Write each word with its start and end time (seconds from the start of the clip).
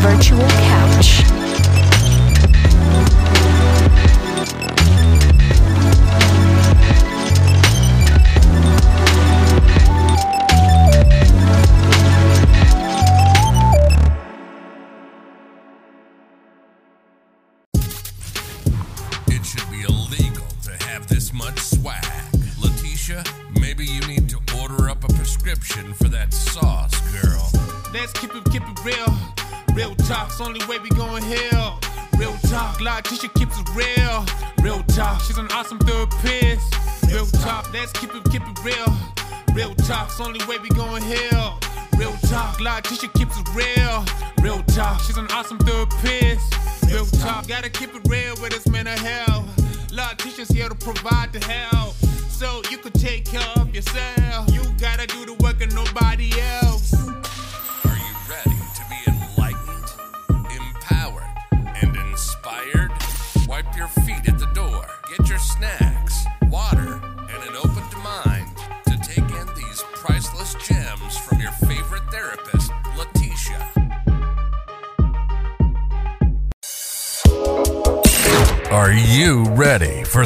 virtual 0.00 0.40
couch. 0.48 1.39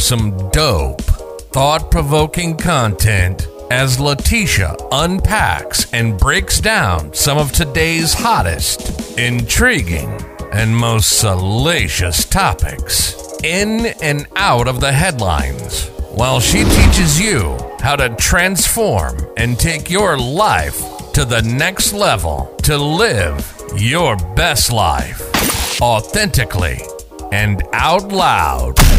Some 0.04 0.50
dope, 0.50 1.00
thought 1.54 1.90
provoking 1.90 2.58
content 2.58 3.48
as 3.70 3.96
Leticia 3.96 4.76
unpacks 4.92 5.90
and 5.94 6.20
breaks 6.20 6.60
down 6.60 7.14
some 7.14 7.38
of 7.38 7.52
today's 7.52 8.12
hottest, 8.12 9.18
intriguing, 9.18 10.10
and 10.52 10.76
most 10.76 11.20
salacious 11.20 12.26
topics 12.26 13.14
in 13.42 13.94
and 14.02 14.26
out 14.36 14.68
of 14.68 14.80
the 14.80 14.92
headlines 14.92 15.88
while 16.10 16.38
she 16.38 16.64
teaches 16.64 17.18
you 17.18 17.56
how 17.80 17.96
to 17.96 18.14
transform 18.16 19.16
and 19.38 19.58
take 19.58 19.88
your 19.88 20.18
life 20.18 20.82
to 21.14 21.24
the 21.24 21.40
next 21.40 21.94
level 21.94 22.54
to 22.62 22.76
live 22.76 23.50
your 23.74 24.16
best 24.36 24.70
life 24.70 25.80
authentically 25.80 26.78
and 27.32 27.62
out 27.72 28.12
loud. 28.12 28.93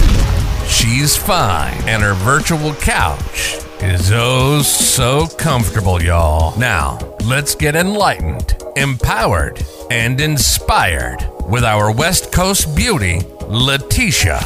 She's 0.75 1.15
fine, 1.15 1.73
and 1.87 2.03
her 2.03 2.13
virtual 2.13 2.73
couch 2.73 3.59
is 3.79 4.11
oh 4.13 4.61
so 4.61 5.25
comfortable, 5.25 6.03
y'all. 6.03 6.55
Now, 6.59 6.99
let's 7.23 7.55
get 7.55 7.77
enlightened, 7.77 8.61
empowered, 8.75 9.65
and 9.89 10.19
inspired 10.19 11.25
with 11.47 11.63
our 11.63 11.91
West 11.93 12.33
Coast 12.33 12.75
beauty, 12.75 13.19
Leticia. 13.47 14.41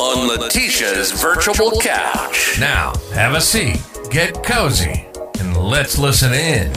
On 0.00 0.28
Leticia's 0.28 1.12
virtual 1.12 1.80
couch. 1.80 2.58
Now, 2.58 2.92
have 3.14 3.34
a 3.34 3.40
seat, 3.40 3.80
get 4.10 4.42
cozy, 4.42 5.06
and 5.38 5.56
let's 5.56 5.98
listen 5.98 6.32
in. 6.32 6.72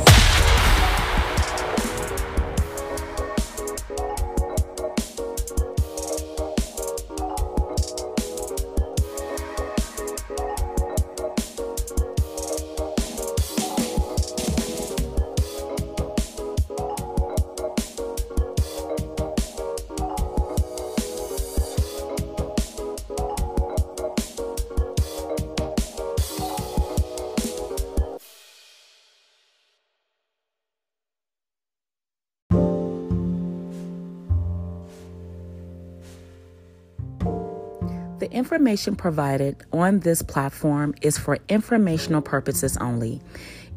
Information 38.69 38.95
provided 38.95 39.55
on 39.73 40.01
this 40.01 40.21
platform 40.21 40.93
is 41.01 41.17
for 41.17 41.39
informational 41.49 42.21
purposes 42.21 42.77
only. 42.77 43.19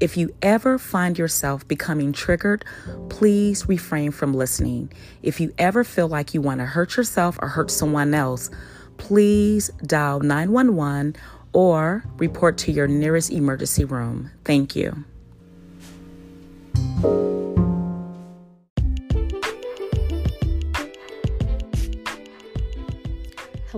If 0.00 0.18
you 0.18 0.34
ever 0.42 0.78
find 0.78 1.16
yourself 1.16 1.66
becoming 1.66 2.12
triggered, 2.12 2.62
please 3.08 3.66
refrain 3.66 4.10
from 4.10 4.34
listening. 4.34 4.92
If 5.22 5.40
you 5.40 5.54
ever 5.56 5.82
feel 5.82 6.08
like 6.08 6.34
you 6.34 6.42
want 6.42 6.60
to 6.60 6.66
hurt 6.66 6.98
yourself 6.98 7.38
or 7.40 7.48
hurt 7.48 7.70
someone 7.70 8.12
else, 8.12 8.50
please 8.98 9.70
dial 9.86 10.20
911 10.20 11.16
or 11.54 12.04
report 12.18 12.58
to 12.58 12.72
your 12.72 12.86
nearest 12.86 13.30
emergency 13.30 13.86
room. 13.86 14.30
Thank 14.44 14.76
you. 14.76 15.06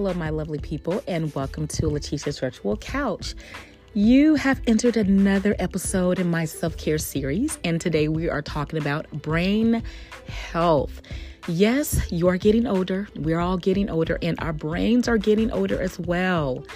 Hello, 0.05 0.13
my 0.19 0.29
lovely 0.29 0.59
people, 0.59 1.03
and 1.09 1.35
welcome 1.35 1.67
to 1.67 1.89
Leticia's 1.89 2.39
Virtual 2.39 2.77
Couch. 2.77 3.35
You 3.95 4.35
have 4.35 4.61
entered 4.67 4.99
another 4.99 5.57
episode 5.59 6.19
in 6.19 6.31
my 6.31 6.45
self 6.45 6.77
care 6.77 6.99
series, 6.99 7.59
and 7.65 7.81
today 7.81 8.09
we 8.09 8.29
are 8.29 8.43
talking 8.43 8.79
about 8.79 9.11
brain 9.23 9.83
health. 10.29 11.01
Yes, 11.49 12.13
you 12.13 12.29
are 12.29 12.37
getting 12.37 12.67
older. 12.67 13.09
We're 13.17 13.41
all 13.41 13.57
getting 13.57 13.89
older, 13.89 14.19
and 14.21 14.39
our 14.43 14.53
brains 14.53 15.09
are 15.09 15.17
getting 15.17 15.51
older 15.51 15.81
as 15.81 15.99
well. 15.99 16.67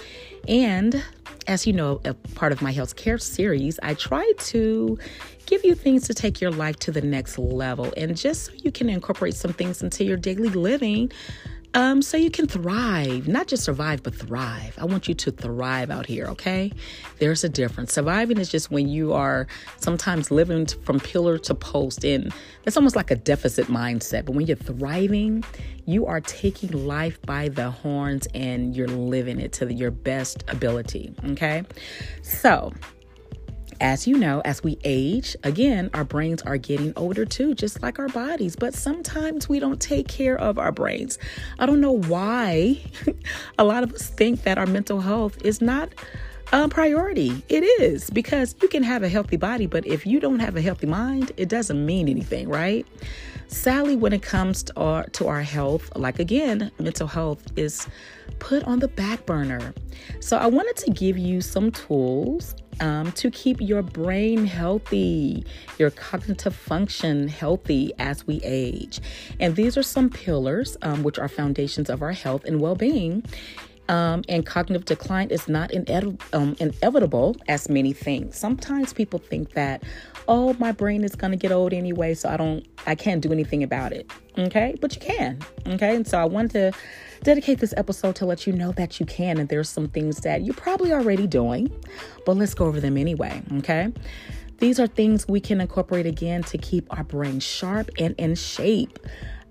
And 0.47 1.03
as 1.45 1.67
you 1.67 1.73
know, 1.73 2.01
a 2.05 2.15
part 2.15 2.51
of 2.51 2.63
my 2.63 2.71
health 2.71 2.95
care 2.95 3.19
series, 3.19 3.79
I 3.83 3.93
try 3.93 4.33
to 4.37 4.97
give 5.45 5.63
you 5.63 5.75
things 5.75 6.07
to 6.07 6.15
take 6.15 6.41
your 6.41 6.49
life 6.49 6.77
to 6.77 6.91
the 6.91 7.01
next 7.01 7.37
level 7.37 7.93
and 7.95 8.17
just 8.17 8.45
so 8.45 8.51
you 8.63 8.71
can 8.71 8.89
incorporate 8.89 9.33
some 9.35 9.53
things 9.53 9.81
into 9.81 10.03
your 10.03 10.17
daily 10.17 10.49
living 10.49 11.11
um, 11.73 12.01
so 12.01 12.17
you 12.17 12.31
can 12.31 12.47
thrive, 12.47 13.27
not 13.27 13.47
just 13.47 13.63
survive, 13.63 14.01
but 14.01 14.15
thrive. 14.15 14.75
I 14.79 14.85
want 14.85 15.07
you 15.07 15.13
to 15.13 15.31
thrive 15.31 15.91
out 15.91 16.07
here, 16.07 16.25
okay? 16.27 16.71
There's 17.19 17.43
a 17.43 17.49
difference. 17.49 17.93
Surviving 17.93 18.39
is 18.39 18.49
just 18.49 18.71
when 18.71 18.89
you 18.89 19.13
are 19.13 19.45
sometimes 19.77 20.31
living 20.31 20.65
from 20.65 20.99
pillar 20.99 21.37
to 21.37 21.53
post, 21.53 22.03
and 22.03 22.33
it's 22.65 22.75
almost 22.75 22.95
like 22.95 23.11
a 23.11 23.15
deficit 23.15 23.67
mindset. 23.67 24.25
But 24.25 24.33
when 24.33 24.47
you're 24.47 24.57
thriving, 24.57 25.43
you 25.85 26.07
are 26.07 26.21
taking 26.21 26.87
life 26.87 27.21
by 27.23 27.49
the 27.49 27.69
horns 27.69 28.27
and 28.33 28.75
you're 28.75 28.87
living 28.87 29.39
it 29.39 29.53
to 29.53 29.71
your 29.71 29.91
best 29.91 30.43
ability, 30.47 31.13
okay? 31.29 31.63
So, 32.23 32.73
as 33.81 34.07
you 34.07 34.17
know, 34.17 34.41
as 34.43 34.63
we 34.63 34.77
age, 34.83 35.35
again, 35.43 35.89
our 35.93 36.03
brains 36.03 36.41
are 36.41 36.57
getting 36.57 36.93
older 36.95 37.25
too, 37.25 37.55
just 37.55 37.81
like 37.81 37.99
our 37.99 38.09
bodies. 38.09 38.55
But 38.55 38.73
sometimes 38.73 39.47
we 39.47 39.59
don't 39.59 39.79
take 39.79 40.07
care 40.07 40.37
of 40.37 40.57
our 40.57 40.71
brains. 40.71 41.17
I 41.59 41.65
don't 41.65 41.81
know 41.81 41.91
why 41.91 42.81
a 43.57 43.63
lot 43.63 43.83
of 43.83 43.93
us 43.93 44.09
think 44.09 44.43
that 44.43 44.57
our 44.57 44.65
mental 44.65 45.01
health 45.01 45.43
is 45.45 45.61
not 45.61 45.89
a 46.51 46.67
priority. 46.67 47.43
It 47.47 47.63
is 47.63 48.09
because 48.09 48.55
you 48.61 48.67
can 48.67 48.83
have 48.83 49.03
a 49.03 49.09
healthy 49.09 49.37
body, 49.37 49.67
but 49.67 49.85
if 49.85 50.05
you 50.05 50.19
don't 50.19 50.39
have 50.39 50.55
a 50.55 50.61
healthy 50.61 50.87
mind, 50.87 51.31
it 51.37 51.47
doesn't 51.47 51.85
mean 51.85 52.09
anything, 52.09 52.49
right? 52.49 52.85
Sadly, 53.47 53.95
when 53.95 54.13
it 54.13 54.21
comes 54.21 54.63
to 54.63 54.75
our, 54.77 55.03
to 55.07 55.27
our 55.27 55.41
health, 55.41 55.95
like 55.95 56.19
again, 56.19 56.71
mental 56.79 57.07
health 57.07 57.43
is 57.55 57.87
put 58.39 58.63
on 58.63 58.79
the 58.79 58.87
back 58.87 59.25
burner. 59.25 59.73
So, 60.19 60.37
I 60.37 60.47
wanted 60.47 60.77
to 60.77 60.91
give 60.91 61.17
you 61.17 61.41
some 61.41 61.71
tools 61.71 62.55
um, 62.79 63.11
to 63.13 63.29
keep 63.31 63.59
your 63.59 63.81
brain 63.81 64.45
healthy, 64.45 65.45
your 65.77 65.91
cognitive 65.91 66.55
function 66.55 67.27
healthy 67.27 67.93
as 67.99 68.25
we 68.25 68.41
age. 68.43 68.99
And 69.39 69.55
these 69.55 69.77
are 69.77 69.83
some 69.83 70.09
pillars, 70.09 70.77
um, 70.81 71.03
which 71.03 71.19
are 71.19 71.27
foundations 71.27 71.89
of 71.89 72.01
our 72.01 72.13
health 72.13 72.45
and 72.45 72.59
well 72.59 72.75
being. 72.75 73.23
Um, 73.89 74.23
and 74.29 74.45
cognitive 74.45 74.85
decline 74.85 75.31
is 75.31 75.47
not 75.47 75.71
ined- 75.71 76.21
um, 76.31 76.55
inevitable 76.59 77.35
as 77.47 77.69
many 77.69 77.91
think. 77.91 78.35
Sometimes 78.35 78.93
people 78.93 79.17
think 79.17 79.53
that, 79.53 79.81
oh, 80.27 80.53
my 80.59 80.71
brain 80.71 81.03
is 81.03 81.15
going 81.15 81.31
to 81.31 81.37
get 81.37 81.51
old 81.51 81.73
anyway, 81.73 82.13
so 82.13 82.29
I 82.29 82.37
don't, 82.37 82.67
I 82.89 82.95
can't 82.95 83.21
do 83.21 83.31
anything 83.31 83.61
about 83.61 83.93
it. 83.93 84.09
Okay, 84.35 84.75
but 84.81 84.95
you 84.95 85.01
can. 85.01 85.37
Okay, 85.67 85.95
and 85.95 86.07
so 86.07 86.17
I 86.17 86.25
wanted 86.25 86.51
to 86.51 86.71
dedicate 87.23 87.59
this 87.59 87.71
episode 87.77 88.15
to 88.15 88.25
let 88.25 88.47
you 88.47 88.53
know 88.53 88.71
that 88.71 88.99
you 88.99 89.05
can, 89.05 89.37
and 89.37 89.47
there's 89.47 89.69
some 89.69 89.87
things 89.89 90.21
that 90.21 90.41
you're 90.41 90.55
probably 90.55 90.91
already 90.91 91.27
doing, 91.27 91.71
but 92.25 92.35
let's 92.35 92.55
go 92.55 92.65
over 92.65 92.79
them 92.79 92.97
anyway. 92.97 93.43
Okay. 93.59 93.93
These 94.57 94.79
are 94.79 94.87
things 94.87 95.27
we 95.27 95.39
can 95.39 95.61
incorporate 95.61 96.07
again 96.07 96.41
to 96.43 96.57
keep 96.57 96.85
our 96.89 97.03
brain 97.03 97.39
sharp 97.39 97.91
and 97.99 98.15
in 98.17 98.33
shape. 98.33 98.97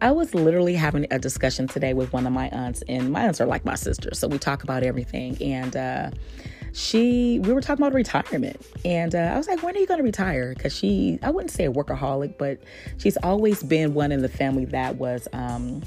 I 0.00 0.11
was 0.11 0.35
literally 0.35 0.75
having 0.75 1.06
a 1.12 1.19
discussion 1.20 1.69
today 1.69 1.94
with 1.94 2.12
one 2.12 2.26
of 2.26 2.32
my 2.32 2.49
aunts, 2.49 2.82
and 2.88 3.12
my 3.12 3.23
aunts 3.23 3.40
are 3.40 3.46
like 3.46 3.64
my 3.64 3.76
sisters, 3.76 4.19
so 4.19 4.26
we 4.26 4.38
talk 4.38 4.64
about 4.64 4.82
everything. 4.82 5.40
And 5.40 5.76
uh, 5.76 6.11
she, 6.73 7.41
we 7.41 7.53
were 7.53 7.61
talking 7.61 7.82
about 7.82 7.94
retirement, 7.94 8.65
and 8.85 9.15
uh, 9.15 9.32
I 9.35 9.37
was 9.37 9.49
like, 9.49 9.62
"When 9.62 9.76
are 9.76 9.79
you 9.79 9.87
going 9.87 9.99
to 9.99 10.05
retire?" 10.05 10.55
Because 10.55 10.76
she, 10.76 11.19
I 11.23 11.31
wouldn't 11.31 11.50
say 11.50 11.67
a 11.67 11.73
workaholic, 11.73 12.38
but 12.38 12.59
she's 12.99 13.17
always 13.19 13.62
been 13.62 13.94
one 13.94 14.12
in 14.12 14.23
the 14.23 14.29
family 14.29 14.65
that 14.67 14.97
was, 14.97 15.29
um, 15.32 15.82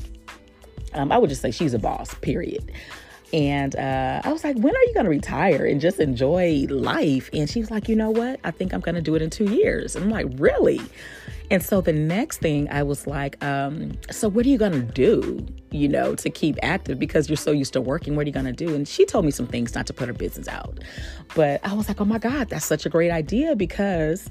um, 0.93 1.11
I 1.11 1.17
would 1.17 1.29
just 1.29 1.41
say 1.41 1.51
she's 1.51 1.73
a 1.73 1.79
boss. 1.79 2.13
Period. 2.15 2.71
And 3.33 3.75
uh, 3.77 4.21
I 4.23 4.31
was 4.33 4.43
like, 4.43 4.57
when 4.57 4.75
are 4.75 4.83
you 4.83 4.93
going 4.93 5.05
to 5.05 5.09
retire 5.09 5.65
and 5.65 5.79
just 5.79 5.99
enjoy 5.99 6.65
life? 6.69 7.29
And 7.31 7.49
she 7.49 7.61
was 7.61 7.71
like, 7.71 7.87
you 7.87 7.95
know 7.95 8.09
what? 8.09 8.39
I 8.43 8.51
think 8.51 8.73
I'm 8.73 8.81
going 8.81 8.95
to 8.95 9.01
do 9.01 9.15
it 9.15 9.21
in 9.21 9.29
two 9.29 9.45
years. 9.45 9.95
And 9.95 10.03
I'm 10.03 10.11
like, 10.11 10.25
really? 10.37 10.81
And 11.51 11.61
so 11.61 11.81
the 11.81 11.91
next 11.91 12.37
thing 12.37 12.69
I 12.69 12.81
was 12.81 13.05
like, 13.05 13.43
um, 13.43 13.91
so 14.09 14.29
what 14.29 14.45
are 14.45 14.49
you 14.49 14.57
going 14.57 14.71
to 14.71 14.79
do, 14.81 15.45
you 15.69 15.89
know, 15.89 16.15
to 16.15 16.29
keep 16.29 16.57
active 16.63 16.97
because 16.97 17.29
you're 17.29 17.35
so 17.35 17.51
used 17.51 17.73
to 17.73 17.81
working? 17.81 18.15
What 18.15 18.23
are 18.23 18.27
you 18.27 18.33
going 18.33 18.45
to 18.45 18.53
do? 18.53 18.73
And 18.73 18.87
she 18.87 19.05
told 19.05 19.25
me 19.25 19.31
some 19.31 19.47
things 19.47 19.75
not 19.75 19.85
to 19.87 19.93
put 19.93 20.07
her 20.07 20.13
business 20.13 20.47
out. 20.47 20.79
But 21.35 21.59
I 21.65 21.73
was 21.73 21.89
like, 21.89 21.99
oh 21.99 22.05
my 22.05 22.19
God, 22.19 22.47
that's 22.47 22.65
such 22.65 22.85
a 22.85 22.89
great 22.89 23.11
idea 23.11 23.57
because 23.57 24.29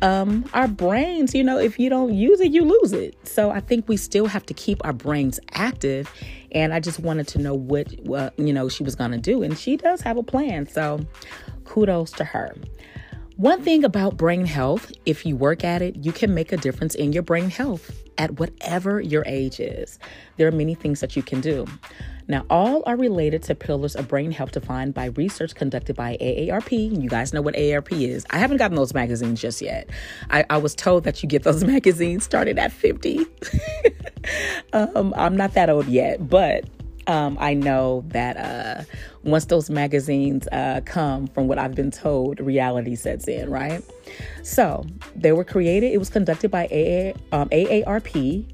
um, 0.00 0.46
our 0.54 0.66
brains, 0.66 1.34
you 1.34 1.44
know, 1.44 1.58
if 1.58 1.78
you 1.78 1.90
don't 1.90 2.14
use 2.14 2.40
it, 2.40 2.52
you 2.52 2.64
lose 2.64 2.94
it. 2.94 3.14
So 3.26 3.50
I 3.50 3.60
think 3.60 3.86
we 3.86 3.98
still 3.98 4.26
have 4.26 4.46
to 4.46 4.54
keep 4.54 4.82
our 4.82 4.94
brains 4.94 5.38
active. 5.52 6.10
And 6.52 6.72
I 6.72 6.80
just 6.80 7.00
wanted 7.00 7.28
to 7.28 7.38
know 7.38 7.52
what, 7.54 7.92
what 8.00 8.38
you 8.38 8.54
know, 8.54 8.70
she 8.70 8.82
was 8.82 8.94
going 8.94 9.10
to 9.10 9.18
do. 9.18 9.42
And 9.42 9.58
she 9.58 9.76
does 9.76 10.00
have 10.00 10.16
a 10.16 10.22
plan. 10.22 10.66
So 10.66 11.00
kudos 11.64 12.12
to 12.12 12.24
her. 12.24 12.54
One 13.36 13.60
thing 13.60 13.84
about 13.84 14.16
brain 14.16 14.46
health, 14.46 14.90
if 15.04 15.26
you 15.26 15.36
work 15.36 15.62
at 15.62 15.82
it, 15.82 15.96
you 15.96 16.10
can 16.10 16.32
make 16.32 16.52
a 16.52 16.56
difference 16.56 16.94
in 16.94 17.12
your 17.12 17.22
brain 17.22 17.50
health 17.50 17.90
at 18.16 18.40
whatever 18.40 18.98
your 18.98 19.24
age 19.26 19.60
is. 19.60 19.98
There 20.38 20.48
are 20.48 20.52
many 20.52 20.74
things 20.74 21.00
that 21.00 21.16
you 21.16 21.22
can 21.22 21.42
do. 21.42 21.66
Now, 22.28 22.46
all 22.48 22.82
are 22.86 22.96
related 22.96 23.42
to 23.42 23.54
pillars 23.54 23.94
of 23.94 24.08
brain 24.08 24.32
health 24.32 24.52
defined 24.52 24.94
by 24.94 25.06
research 25.16 25.54
conducted 25.54 25.96
by 25.96 26.16
AARP. 26.18 27.02
You 27.02 27.10
guys 27.10 27.34
know 27.34 27.42
what 27.42 27.54
AARP 27.56 27.92
is. 27.92 28.24
I 28.30 28.38
haven't 28.38 28.56
gotten 28.56 28.74
those 28.74 28.94
magazines 28.94 29.38
just 29.38 29.60
yet. 29.60 29.90
I, 30.30 30.46
I 30.48 30.56
was 30.56 30.74
told 30.74 31.04
that 31.04 31.22
you 31.22 31.28
get 31.28 31.42
those 31.42 31.62
magazines 31.74 32.24
started 32.24 32.58
at 32.58 32.72
50. 32.72 33.26
um, 34.72 35.12
I'm 35.14 35.36
not 35.36 35.52
that 35.52 35.68
old 35.68 35.88
yet, 35.88 36.26
but 36.26 36.64
um, 37.06 37.36
I 37.40 37.54
know 37.54 38.04
that 38.08 38.36
uh, 38.36 38.84
once 39.22 39.46
those 39.46 39.70
magazines 39.70 40.46
uh, 40.52 40.80
come, 40.84 41.26
from 41.28 41.48
what 41.48 41.58
I've 41.58 41.74
been 41.74 41.90
told, 41.90 42.40
reality 42.40 42.94
sets 42.94 43.28
in, 43.28 43.50
right? 43.50 43.82
So 44.42 44.84
they 45.14 45.32
were 45.32 45.44
created, 45.44 45.92
it 45.92 45.98
was 45.98 46.10
conducted 46.10 46.50
by 46.50 46.64
AA, 46.66 47.36
um, 47.36 47.48
AARP 47.50 48.46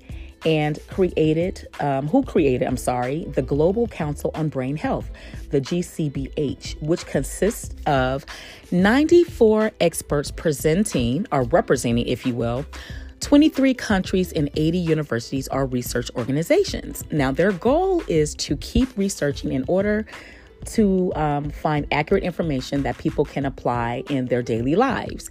and 0.45 0.79
created, 0.89 1.69
um, 1.81 2.09
who 2.09 2.23
created, 2.23 2.67
I'm 2.67 2.77
sorry, 2.77 3.25
the 3.27 3.43
Global 3.43 3.87
Council 3.87 4.33
on 4.35 4.49
Brain 4.49 4.77
Health, 4.77 5.11
the 5.51 5.61
GCBH, 5.61 6.83
which 6.83 7.07
consists 7.07 7.75
of 7.87 8.27
94 8.71 9.73
experts 9.81 10.31
presenting 10.31 11.27
or 11.31 11.45
representing, 11.45 12.07
if 12.07 12.27
you 12.27 12.35
will, 12.35 12.67
23 13.33 13.73
countries 13.73 14.31
and 14.33 14.51
80 14.57 14.77
universities 14.77 15.49
or 15.49 15.65
research 15.65 16.11
organizations. 16.17 17.03
Now, 17.11 17.33
their 17.33 17.51
goal 17.51 18.03
is 18.07 18.35
to 18.35 18.59
keep 18.59 18.95
researching 18.95 19.55
in 19.55 19.65
order 19.69 20.05
to 20.67 21.15
um, 21.15 21.49
find 21.49 21.87
accurate 21.91 22.25
information 22.25 22.83
that 22.83 22.99
people 22.99 23.25
can 23.25 23.47
apply 23.47 24.05
in 24.11 24.27
their 24.27 24.43
daily 24.43 24.75
lives 24.77 25.31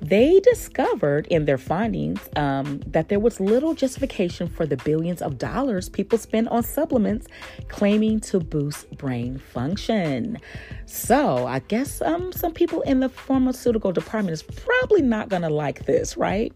they 0.00 0.40
discovered 0.40 1.26
in 1.28 1.46
their 1.46 1.58
findings 1.58 2.20
um, 2.36 2.80
that 2.86 3.08
there 3.08 3.18
was 3.18 3.40
little 3.40 3.74
justification 3.74 4.46
for 4.46 4.66
the 4.66 4.76
billions 4.78 5.22
of 5.22 5.38
dollars 5.38 5.88
people 5.88 6.18
spend 6.18 6.48
on 6.48 6.62
supplements 6.62 7.26
claiming 7.68 8.20
to 8.20 8.38
boost 8.38 8.90
brain 8.98 9.38
function. 9.38 10.38
So 10.84 11.46
I 11.46 11.60
guess 11.60 12.02
um, 12.02 12.32
some 12.32 12.52
people 12.52 12.82
in 12.82 13.00
the 13.00 13.08
pharmaceutical 13.08 13.92
department 13.92 14.32
is 14.32 14.42
probably 14.42 15.02
not 15.02 15.28
going 15.28 15.42
to 15.42 15.48
like 15.48 15.86
this, 15.86 16.16
right? 16.16 16.52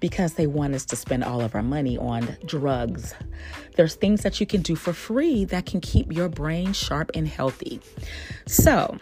Because 0.00 0.34
they 0.34 0.46
want 0.46 0.74
us 0.74 0.84
to 0.86 0.96
spend 0.96 1.24
all 1.24 1.40
of 1.40 1.54
our 1.54 1.62
money 1.62 1.96
on 1.96 2.36
drugs. 2.44 3.14
There's 3.76 3.94
things 3.94 4.22
that 4.22 4.40
you 4.40 4.46
can 4.46 4.60
do 4.60 4.76
for 4.76 4.92
free 4.92 5.44
that 5.46 5.66
can 5.66 5.80
keep 5.80 6.12
your 6.12 6.28
brain 6.28 6.72
sharp 6.72 7.10
and 7.14 7.26
healthy. 7.26 7.80
So, 8.46 8.98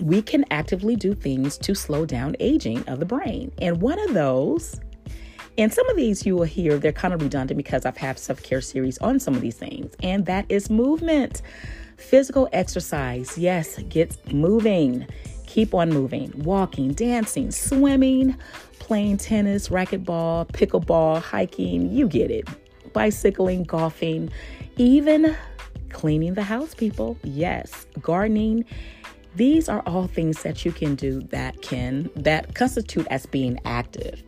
we 0.00 0.22
can 0.22 0.44
actively 0.50 0.96
do 0.96 1.14
things 1.14 1.58
to 1.58 1.74
slow 1.74 2.06
down 2.06 2.36
aging 2.40 2.86
of 2.88 3.00
the 3.00 3.06
brain. 3.06 3.52
And 3.58 3.80
one 3.80 3.98
of 4.00 4.14
those, 4.14 4.80
and 5.56 5.72
some 5.72 5.88
of 5.88 5.96
these 5.96 6.26
you 6.26 6.34
will 6.34 6.44
hear, 6.44 6.78
they're 6.78 6.92
kind 6.92 7.14
of 7.14 7.22
redundant 7.22 7.56
because 7.56 7.86
I've 7.86 7.96
had 7.96 8.18
self 8.18 8.42
care 8.42 8.60
series 8.60 8.98
on 8.98 9.20
some 9.20 9.34
of 9.34 9.40
these 9.40 9.56
things, 9.56 9.94
and 10.02 10.26
that 10.26 10.46
is 10.48 10.70
movement. 10.70 11.42
Physical 11.96 12.48
exercise, 12.52 13.38
yes, 13.38 13.78
get 13.88 14.32
moving. 14.32 15.06
Keep 15.46 15.74
on 15.74 15.90
moving, 15.90 16.32
walking, 16.42 16.92
dancing, 16.92 17.52
swimming, 17.52 18.36
playing 18.80 19.18
tennis, 19.18 19.68
racquetball, 19.68 20.48
pickleball, 20.48 21.22
hiking, 21.22 21.92
you 21.92 22.08
get 22.08 22.30
it. 22.32 22.48
Bicycling, 22.92 23.62
golfing, 23.62 24.30
even 24.76 25.36
cleaning 25.90 26.34
the 26.34 26.42
house, 26.42 26.74
people. 26.74 27.16
Yes, 27.22 27.86
gardening 28.00 28.64
these 29.34 29.68
are 29.68 29.80
all 29.86 30.06
things 30.06 30.42
that 30.42 30.64
you 30.64 30.72
can 30.72 30.94
do 30.94 31.20
that 31.30 31.60
can 31.62 32.10
that 32.16 32.54
constitute 32.54 33.06
as 33.10 33.26
being 33.26 33.58
active. 33.64 34.22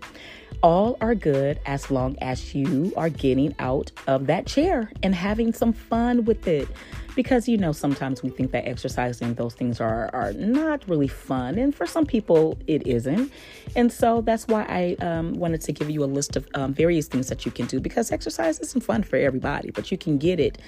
All 0.62 0.96
are 1.00 1.14
good 1.14 1.60
as 1.66 1.90
long 1.90 2.16
as 2.20 2.54
you 2.54 2.92
are 2.96 3.10
getting 3.10 3.54
out 3.58 3.92
of 4.06 4.26
that 4.26 4.46
chair 4.46 4.90
and 5.02 5.14
having 5.14 5.52
some 5.52 5.72
fun 5.72 6.24
with 6.24 6.48
it. 6.48 6.68
Because 7.16 7.48
you 7.48 7.56
know, 7.56 7.72
sometimes 7.72 8.22
we 8.22 8.30
think 8.30 8.52
that 8.52 8.68
exercising 8.68 9.34
those 9.34 9.54
things 9.54 9.80
are, 9.80 10.08
are 10.12 10.32
not 10.34 10.88
really 10.88 11.08
fun, 11.08 11.58
and 11.58 11.74
for 11.74 11.86
some 11.86 12.06
people, 12.06 12.56
it 12.68 12.86
isn't. 12.86 13.32
And 13.74 13.92
so 13.92 14.20
that's 14.20 14.46
why 14.46 14.62
I 14.68 15.04
um, 15.04 15.32
wanted 15.34 15.62
to 15.62 15.72
give 15.72 15.90
you 15.90 16.04
a 16.04 16.06
list 16.06 16.36
of 16.36 16.46
um, 16.54 16.72
various 16.72 17.08
things 17.08 17.28
that 17.28 17.44
you 17.44 17.50
can 17.50 17.66
do 17.66 17.80
because 17.80 18.12
exercise 18.12 18.60
isn't 18.60 18.82
fun 18.82 19.02
for 19.02 19.16
everybody, 19.16 19.72
but 19.72 19.90
you 19.90 19.98
can 19.98 20.18
get 20.18 20.38
it 20.38 20.58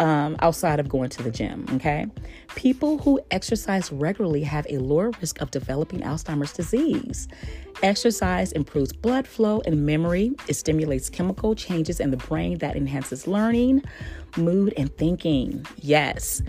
um, 0.00 0.36
outside 0.40 0.80
of 0.80 0.88
going 0.88 1.10
to 1.10 1.22
the 1.22 1.30
gym. 1.30 1.66
Okay. 1.74 2.06
People 2.54 2.98
who 2.98 3.20
exercise 3.30 3.90
regularly 3.90 4.42
have 4.42 4.66
a 4.68 4.78
lower 4.78 5.10
risk 5.20 5.40
of 5.40 5.50
developing 5.50 6.00
Alzheimer's 6.00 6.52
disease. 6.52 7.28
Exercise 7.82 8.52
improves 8.52 8.92
blood 8.92 9.26
flow 9.26 9.60
and 9.66 9.84
memory. 9.84 10.32
It 10.48 10.54
stimulates 10.54 11.10
chemical 11.10 11.54
changes 11.54 12.00
in 12.00 12.10
the 12.10 12.16
brain 12.16 12.58
that 12.58 12.76
enhances 12.76 13.26
learning, 13.26 13.82
mood, 14.36 14.74
and 14.76 14.94
thinking. 14.96 15.66
Yes. 15.76 16.42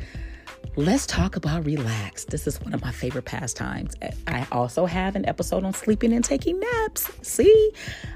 Let's 0.75 1.07
talk 1.07 1.35
about 1.35 1.65
relax. 1.65 2.25
This 2.25 2.45
is 2.45 2.61
one 2.61 2.73
of 2.73 2.83
my 2.83 2.91
favorite 2.91 3.25
pastimes. 3.25 3.95
I 4.27 4.45
also 4.51 4.85
have 4.85 5.15
an 5.15 5.27
episode 5.27 5.63
on 5.63 5.73
sleeping 5.73 6.13
and 6.13 6.23
taking 6.23 6.59
naps. 6.59 7.09
See, 7.23 7.71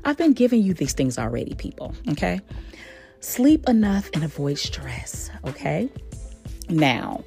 I've 0.06 0.18
been 0.18 0.34
giving 0.34 0.62
you 0.62 0.76
these 0.76 0.94
things 0.94 1.18
already, 1.18 1.56
people. 1.56 1.96
Okay. 2.10 2.40
Sleep 3.20 3.68
enough 3.68 4.10
and 4.14 4.24
avoid 4.24 4.60
stress, 4.60 5.32
okay? 5.46 5.90
Now, 6.70 7.24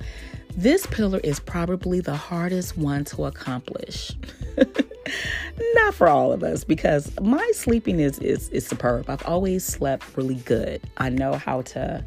this 0.56 0.86
pillar 0.86 1.18
is 1.24 1.40
probably 1.40 2.00
the 2.00 2.14
hardest 2.14 2.76
one 2.76 3.04
to 3.06 3.24
accomplish. 3.24 4.12
Not 5.74 5.94
for 5.94 6.08
all 6.08 6.32
of 6.32 6.42
us 6.42 6.64
because 6.64 7.12
my 7.20 7.50
sleeping 7.54 8.00
is, 8.00 8.18
is 8.18 8.48
is 8.50 8.66
superb. 8.66 9.08
I've 9.08 9.24
always 9.26 9.64
slept 9.64 10.16
really 10.16 10.36
good. 10.36 10.80
I 10.96 11.08
know 11.08 11.34
how 11.34 11.62
to 11.62 12.04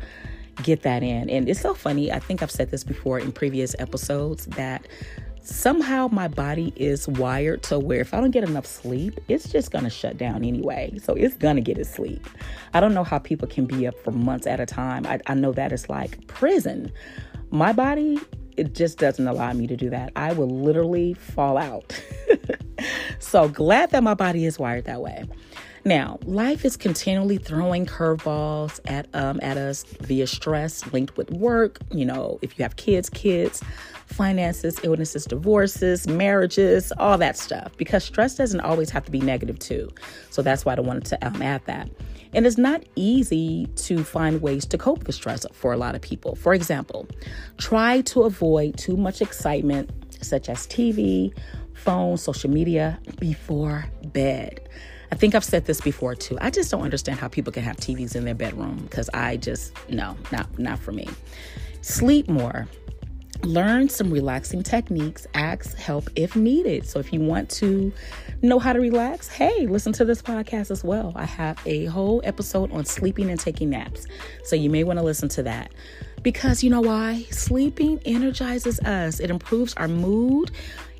get 0.64 0.82
that 0.84 1.04
in. 1.04 1.30
And 1.30 1.48
it's 1.50 1.62
so 1.62 1.74
funny. 1.74 2.12
I 2.12 2.20
think 2.20 2.42
I've 2.42 2.52
said 2.52 2.72
this 2.72 2.84
before 2.84 3.20
in 3.20 3.32
previous 3.32 3.76
episodes 3.80 4.46
that 4.48 4.88
somehow 5.42 6.10
my 6.12 6.28
body 6.28 6.74
is 6.76 7.08
wired 7.08 7.64
to 7.64 7.80
where 7.80 8.02
if 8.02 8.14
I 8.14 8.20
don't 8.20 8.32
get 8.32 8.44
enough 8.44 8.66
sleep, 8.66 9.20
it's 9.28 9.50
just 9.50 9.72
gonna 9.72 9.90
shut 9.90 10.18
down 10.18 10.44
anyway. 10.44 10.98
So 11.02 11.14
it's 11.14 11.36
gonna 11.36 11.62
get 11.62 11.78
its 11.78 11.90
sleep. 11.90 12.28
I 12.74 12.80
don't 12.80 12.94
know 12.94 13.04
how 13.04 13.20
people 13.20 13.48
can 13.48 13.66
be 13.66 13.88
up 13.88 13.96
for 14.04 14.12
months 14.12 14.46
at 14.48 14.60
a 14.60 14.66
time. 14.66 15.06
I, 15.06 15.20
I 15.28 15.36
know 15.36 15.54
that 15.54 15.72
is 15.72 15.90
like 15.90 16.28
prison. 16.28 16.92
My 17.50 17.72
body, 17.72 18.20
it 18.58 18.74
just 18.74 18.98
doesn't 18.98 19.26
allow 19.26 19.54
me 19.54 19.68
to 19.68 19.78
do 19.78 19.90
that. 19.90 20.12
I 20.16 20.34
will 20.34 20.50
literally 20.50 21.14
fall 21.14 21.58
out. 21.58 21.98
so 23.20 23.48
glad 23.48 23.92
that 23.92 24.04
my 24.04 24.14
body 24.14 24.46
is 24.46 24.60
wired 24.60 24.86
that 24.86 25.02
way. 25.02 25.26
Now, 25.86 26.20
life 26.26 26.66
is 26.66 26.76
continually 26.76 27.38
throwing 27.38 27.86
curveballs 27.86 28.82
at 28.86 29.08
um, 29.14 29.40
at 29.42 29.56
us 29.56 29.84
via 30.02 30.28
stress 30.28 30.86
linked 30.92 31.16
with 31.16 31.32
work. 31.32 31.80
You 31.92 32.06
know, 32.06 32.40
if 32.42 32.60
you 32.60 32.64
have 32.64 32.76
kids, 32.76 33.10
kids, 33.10 33.64
finances, 34.08 34.80
illnesses, 34.84 35.24
divorces, 35.24 36.08
marriages, 36.08 36.92
all 36.98 37.18
that 37.20 37.38
stuff. 37.38 37.72
Because 37.78 38.04
stress 38.04 38.36
doesn't 38.36 38.60
always 38.62 38.90
have 38.90 39.06
to 39.06 39.12
be 39.12 39.22
negative 39.22 39.60
too. 39.60 39.90
So 40.30 40.42
that's 40.42 40.66
why 40.66 40.76
I 40.76 40.80
wanted 40.82 41.06
to 41.06 41.26
um, 41.26 41.42
add 41.42 41.64
that. 41.68 41.90
And 42.34 42.46
it's 42.46 42.58
not 42.58 42.84
easy 42.96 43.68
to 43.78 44.04
find 44.04 44.42
ways 44.42 44.66
to 44.66 44.78
cope 44.78 45.08
with 45.08 45.16
stress 45.16 45.46
for 45.54 45.72
a 45.72 45.78
lot 45.78 45.96
of 45.96 46.02
people. 46.02 46.36
For 46.36 46.54
example, 46.54 47.08
try 47.58 48.02
to 48.02 48.24
avoid 48.24 48.78
too 48.78 48.98
much 48.98 49.22
excitement, 49.22 49.90
such 50.22 50.50
as 50.50 50.68
TV, 50.68 51.34
phone, 51.78 52.18
social 52.18 52.50
media, 52.50 53.00
before 53.20 53.86
bed. 54.08 54.68
I 55.12 55.16
think 55.16 55.36
I've 55.36 55.44
said 55.44 55.66
this 55.66 55.80
before 55.80 56.16
too. 56.16 56.38
I 56.42 56.50
just 56.50 56.70
don't 56.70 56.82
understand 56.82 57.20
how 57.20 57.28
people 57.28 57.54
can 57.54 57.64
have 57.64 57.78
TVs 57.78 58.16
in 58.16 58.26
their 58.26 58.36
bedroom 58.36 58.78
because 58.84 59.10
I 59.14 59.38
just 59.38 59.74
no, 59.90 60.18
not 60.32 60.60
not 60.60 60.80
for 60.80 60.92
me. 60.92 61.08
Sleep 61.82 62.28
more. 62.28 62.68
Learn 63.44 63.88
some 63.88 64.12
relaxing 64.12 64.64
techniques. 64.64 65.28
Ask 65.34 65.78
help 65.78 66.10
if 66.16 66.36
needed. 66.36 66.88
So 66.88 67.00
if 67.00 67.14
you 67.14 67.22
want 67.22 67.50
to 67.52 67.94
know 68.42 68.58
how 68.60 68.74
to 68.74 68.80
relax, 68.80 69.28
hey, 69.28 69.68
listen 69.68 69.94
to 69.94 70.06
this 70.06 70.22
podcast 70.22 70.72
as 70.72 70.84
well. 70.84 71.14
I 71.16 71.26
have 71.26 71.60
a 71.66 71.86
whole 71.86 72.20
episode 72.24 72.72
on 72.72 72.84
sleeping 72.84 73.30
and 73.30 73.40
taking 73.40 73.70
naps. 73.70 74.08
So 74.44 74.56
you 74.56 74.70
may 74.70 74.84
want 74.84 74.98
to 75.00 75.06
listen 75.06 75.30
to 75.30 75.44
that. 75.44 75.72
Because 76.24 76.64
you 76.64 76.70
know 76.70 76.82
why? 76.82 77.26
Sleeping 77.30 78.02
energizes 78.06 78.80
us. 78.82 79.20
It 79.20 79.30
improves 79.30 79.74
our 79.76 79.88
mood, 79.88 80.52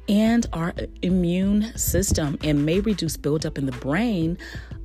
and 0.10 0.46
our 0.54 0.74
immune 1.02 1.78
system 1.78 2.38
and 2.44 2.66
may 2.66 2.80
reduce 2.80 3.18
buildup 3.18 3.58
in 3.58 3.66
the 3.66 3.72
brain 3.74 4.38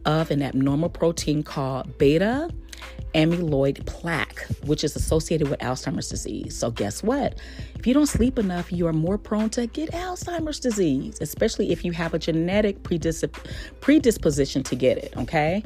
of 0.04 0.30
an 0.30 0.42
abnormal 0.42 0.88
protein 0.88 1.42
called 1.42 1.96
beta 1.98 2.48
amyloid 3.14 3.84
plaque, 3.86 4.46
which 4.64 4.82
is 4.84 4.96
associated 4.96 5.48
with 5.48 5.60
Alzheimer's 5.60 6.08
disease. 6.08 6.56
So, 6.56 6.70
guess 6.70 7.02
what? 7.02 7.38
If 7.74 7.86
you 7.86 7.94
don't 7.94 8.06
sleep 8.06 8.38
enough, 8.38 8.72
you 8.72 8.86
are 8.86 8.92
more 8.92 9.18
prone 9.18 9.50
to 9.50 9.66
get 9.66 9.90
Alzheimer's 9.92 10.58
disease, 10.58 11.18
especially 11.20 11.72
if 11.72 11.84
you 11.84 11.92
have 11.92 12.14
a 12.14 12.18
genetic 12.18 12.82
predis- 12.82 13.32
predisposition 13.80 14.62
to 14.64 14.74
get 14.74 14.98
it, 14.98 15.12
okay? 15.16 15.62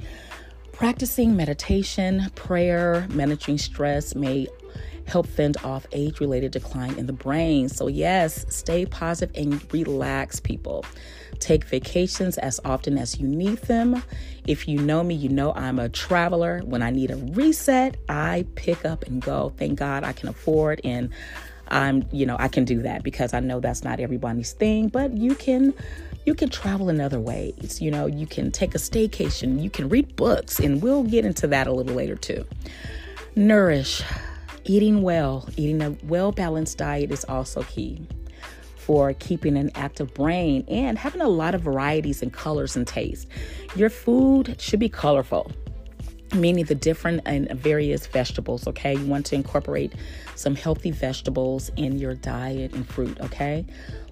Practicing 0.72 1.36
meditation, 1.36 2.30
prayer, 2.34 3.06
managing 3.10 3.58
stress 3.58 4.14
may 4.14 4.46
help 5.06 5.26
fend 5.26 5.56
off 5.64 5.86
age 5.92 6.20
related 6.20 6.52
decline 6.52 6.98
in 6.98 7.06
the 7.06 7.12
brain. 7.12 7.68
So, 7.68 7.86
yes, 7.86 8.44
stay 8.54 8.86
positive 8.86 9.34
and 9.36 9.72
relax, 9.72 10.40
people. 10.40 10.84
Take 11.38 11.64
vacations 11.64 12.38
as 12.38 12.60
often 12.64 12.98
as 12.98 13.18
you 13.18 13.26
need 13.26 13.58
them. 13.58 14.02
If 14.46 14.68
you 14.68 14.78
know 14.78 15.02
me, 15.02 15.14
you 15.14 15.28
know 15.28 15.52
I'm 15.52 15.78
a 15.78 15.88
traveler. 15.88 16.60
When 16.64 16.82
I 16.82 16.90
need 16.90 17.10
a 17.10 17.16
reset, 17.16 17.96
I 18.08 18.46
pick 18.54 18.84
up 18.84 19.04
and 19.04 19.20
go. 19.20 19.52
Thank 19.56 19.78
God 19.78 20.04
I 20.04 20.12
can 20.12 20.28
afford 20.28 20.80
and 20.84 21.10
I'm, 21.68 22.06
you 22.12 22.26
know, 22.26 22.36
I 22.38 22.48
can 22.48 22.64
do 22.64 22.82
that 22.82 23.02
because 23.02 23.34
I 23.34 23.40
know 23.40 23.60
that's 23.60 23.82
not 23.82 23.98
everybody's 23.98 24.52
thing, 24.52 24.88
but 24.88 25.16
you 25.16 25.34
can 25.34 25.74
you 26.24 26.34
can 26.34 26.48
travel 26.48 26.88
in 26.88 27.00
other 27.00 27.20
ways. 27.20 27.80
You 27.80 27.90
know, 27.90 28.06
you 28.06 28.26
can 28.26 28.50
take 28.50 28.74
a 28.74 28.78
staycation, 28.78 29.62
you 29.62 29.70
can 29.70 29.88
read 29.88 30.16
books, 30.16 30.58
and 30.58 30.82
we'll 30.82 31.04
get 31.04 31.24
into 31.24 31.46
that 31.48 31.66
a 31.66 31.72
little 31.72 31.94
later 31.94 32.16
too. 32.16 32.44
Nourish. 33.34 34.02
Eating 34.68 35.02
well, 35.02 35.48
eating 35.56 35.80
a 35.80 35.96
well 36.04 36.32
balanced 36.32 36.78
diet 36.78 37.12
is 37.12 37.24
also 37.24 37.62
key 37.62 38.04
for 38.74 39.14
keeping 39.14 39.56
an 39.56 39.70
active 39.76 40.12
brain 40.12 40.64
and 40.68 40.98
having 40.98 41.20
a 41.20 41.28
lot 41.28 41.54
of 41.54 41.62
varieties 41.62 42.20
and 42.20 42.32
colors 42.32 42.76
and 42.76 42.86
taste. 42.86 43.28
Your 43.76 43.90
food 43.90 44.60
should 44.60 44.80
be 44.80 44.88
colorful 44.88 45.50
meaning 46.34 46.64
the 46.64 46.74
different 46.74 47.20
and 47.24 47.50
various 47.52 48.06
vegetables 48.06 48.66
okay 48.66 48.96
you 48.96 49.06
want 49.06 49.24
to 49.24 49.34
incorporate 49.34 49.92
some 50.34 50.54
healthy 50.54 50.90
vegetables 50.90 51.70
in 51.76 51.98
your 51.98 52.14
diet 52.14 52.72
and 52.72 52.86
fruit 52.88 53.18
okay 53.20 53.64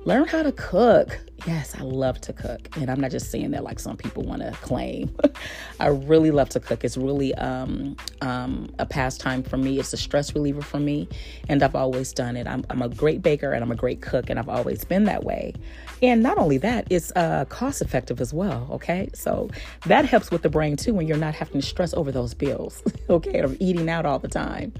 learn 0.04 0.26
how 0.26 0.42
to 0.42 0.52
cook 0.52 1.18
Yes, 1.46 1.74
I 1.78 1.82
love 1.82 2.20
to 2.22 2.32
cook. 2.32 2.74
And 2.76 2.90
I'm 2.90 2.98
not 3.00 3.10
just 3.10 3.30
saying 3.30 3.50
that 3.50 3.64
like 3.64 3.78
some 3.78 3.98
people 3.98 4.22
want 4.22 4.40
to 4.40 4.50
claim. 4.62 5.14
I 5.80 5.88
really 5.88 6.30
love 6.30 6.48
to 6.50 6.60
cook. 6.60 6.84
It's 6.84 6.96
really 6.96 7.34
um, 7.34 7.96
um, 8.22 8.72
a 8.78 8.86
pastime 8.86 9.42
for 9.42 9.58
me. 9.58 9.78
It's 9.78 9.92
a 9.92 9.98
stress 9.98 10.34
reliever 10.34 10.62
for 10.62 10.80
me. 10.80 11.06
And 11.48 11.62
I've 11.62 11.74
always 11.74 12.14
done 12.14 12.36
it. 12.36 12.46
I'm, 12.46 12.64
I'm, 12.70 12.80
a 12.80 12.88
great 12.88 13.20
baker 13.20 13.52
and 13.52 13.62
I'm 13.62 13.70
a 13.70 13.76
great 13.76 14.00
cook. 14.00 14.30
And 14.30 14.38
I've 14.38 14.48
always 14.48 14.84
been 14.84 15.04
that 15.04 15.24
way. 15.24 15.52
And 16.00 16.22
not 16.22 16.38
only 16.38 16.56
that, 16.58 16.86
it's 16.88 17.12
uh, 17.14 17.44
cost 17.46 17.82
effective 17.82 18.22
as 18.22 18.32
well. 18.32 18.66
Okay. 18.72 19.10
So 19.12 19.50
that 19.84 20.06
helps 20.06 20.30
with 20.30 20.42
the 20.42 20.50
brain 20.50 20.76
too 20.76 20.94
when 20.94 21.06
you're 21.06 21.18
not 21.18 21.34
having 21.34 21.60
to 21.60 21.66
stress 21.66 21.92
over 21.92 22.10
those 22.10 22.32
bills. 22.32 22.82
okay. 23.10 23.40
Of 23.40 23.56
eating 23.60 23.90
out 23.90 24.06
all 24.06 24.18
the 24.18 24.28
time. 24.28 24.72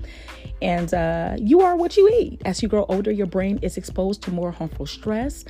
And 0.63 0.93
uh, 0.95 1.37
you 1.39 1.61
are 1.61 1.77
what 1.77 1.97
you 1.97 2.09
eat. 2.09 2.41
As 2.45 2.63
you 2.63 2.69
grow 2.69 2.85
older, 2.89 3.11
your 3.11 3.27
brain 3.27 3.59
is 3.63 3.77
exposed 3.77 4.23
to 4.23 4.31
more 4.31 4.51
harmful 4.51 4.87
stress 4.87 5.45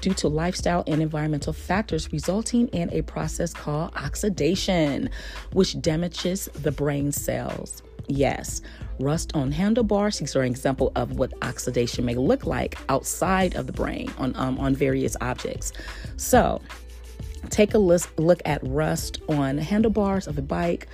due 0.00 0.14
to 0.14 0.28
lifestyle 0.28 0.84
and 0.86 1.02
environmental 1.02 1.52
factors, 1.52 2.12
resulting 2.12 2.68
in 2.68 2.92
a 2.92 3.02
process 3.02 3.52
called 3.52 3.92
oxidation, 3.96 5.10
which 5.52 5.80
damages 5.80 6.46
the 6.62 6.70
brain 6.70 7.10
cells. 7.10 7.82
Yes, 8.06 8.60
rust 8.98 9.32
on 9.34 9.52
handlebars. 9.52 10.18
These 10.18 10.34
are 10.36 10.42
an 10.42 10.50
example 10.50 10.92
of 10.96 11.18
what 11.18 11.32
oxidation 11.42 12.04
may 12.04 12.14
look 12.14 12.46
like 12.46 12.76
outside 12.88 13.54
of 13.54 13.66
the 13.66 13.72
brain 13.72 14.12
on, 14.18 14.34
um, 14.36 14.58
on 14.58 14.74
various 14.74 15.16
objects. 15.20 15.72
So, 16.16 16.60
take 17.48 17.74
a 17.74 17.78
look 17.78 18.42
at 18.44 18.60
rust 18.62 19.20
on 19.28 19.58
handlebars 19.58 20.26
of 20.26 20.36
a 20.38 20.42
bike 20.42 20.88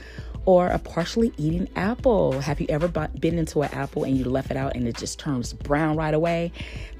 or 0.46 0.68
a 0.68 0.78
partially 0.78 1.32
eaten 1.36 1.68
apple. 1.76 2.40
Have 2.40 2.60
you 2.60 2.66
ever 2.70 2.88
been 2.88 3.38
into 3.38 3.62
an 3.62 3.70
apple 3.72 4.04
and 4.04 4.16
you 4.16 4.24
left 4.24 4.50
it 4.50 4.56
out 4.56 4.74
and 4.74 4.88
it 4.88 4.96
just 4.96 5.18
turns 5.18 5.52
brown 5.52 5.96
right 5.96 6.14
away? 6.14 6.52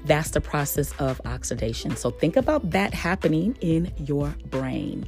That's 0.05 0.31
the 0.31 0.41
process 0.41 0.93
of 0.99 1.19
oxidation. 1.25 1.95
So 1.95 2.11
think 2.11 2.35
about 2.35 2.69
that 2.71 2.93
happening 2.93 3.57
in 3.61 3.91
your 3.97 4.35
brain. 4.45 5.07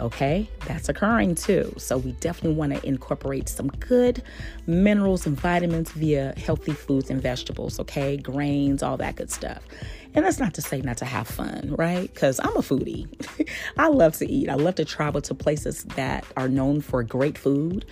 Okay, 0.00 0.48
that's 0.66 0.88
occurring 0.88 1.36
too. 1.36 1.72
So, 1.78 1.98
we 1.98 2.12
definitely 2.12 2.56
want 2.56 2.74
to 2.74 2.84
incorporate 2.84 3.48
some 3.48 3.68
good 3.68 4.24
minerals 4.66 5.24
and 5.24 5.38
vitamins 5.38 5.92
via 5.92 6.34
healthy 6.36 6.72
foods 6.72 7.10
and 7.10 7.22
vegetables, 7.22 7.78
okay, 7.78 8.16
grains, 8.16 8.82
all 8.82 8.96
that 8.96 9.14
good 9.14 9.30
stuff. 9.30 9.62
And 10.14 10.24
that's 10.24 10.38
not 10.38 10.54
to 10.54 10.62
say 10.62 10.80
not 10.80 10.96
to 10.98 11.04
have 11.04 11.26
fun, 11.26 11.74
right? 11.76 12.12
Because 12.12 12.38
I'm 12.38 12.56
a 12.56 12.60
foodie. 12.60 13.08
I 13.76 13.88
love 13.88 14.16
to 14.18 14.30
eat. 14.30 14.48
I 14.48 14.54
love 14.54 14.76
to 14.76 14.84
travel 14.84 15.20
to 15.22 15.34
places 15.34 15.84
that 15.96 16.24
are 16.36 16.48
known 16.48 16.80
for 16.80 17.02
great 17.02 17.36
food. 17.36 17.84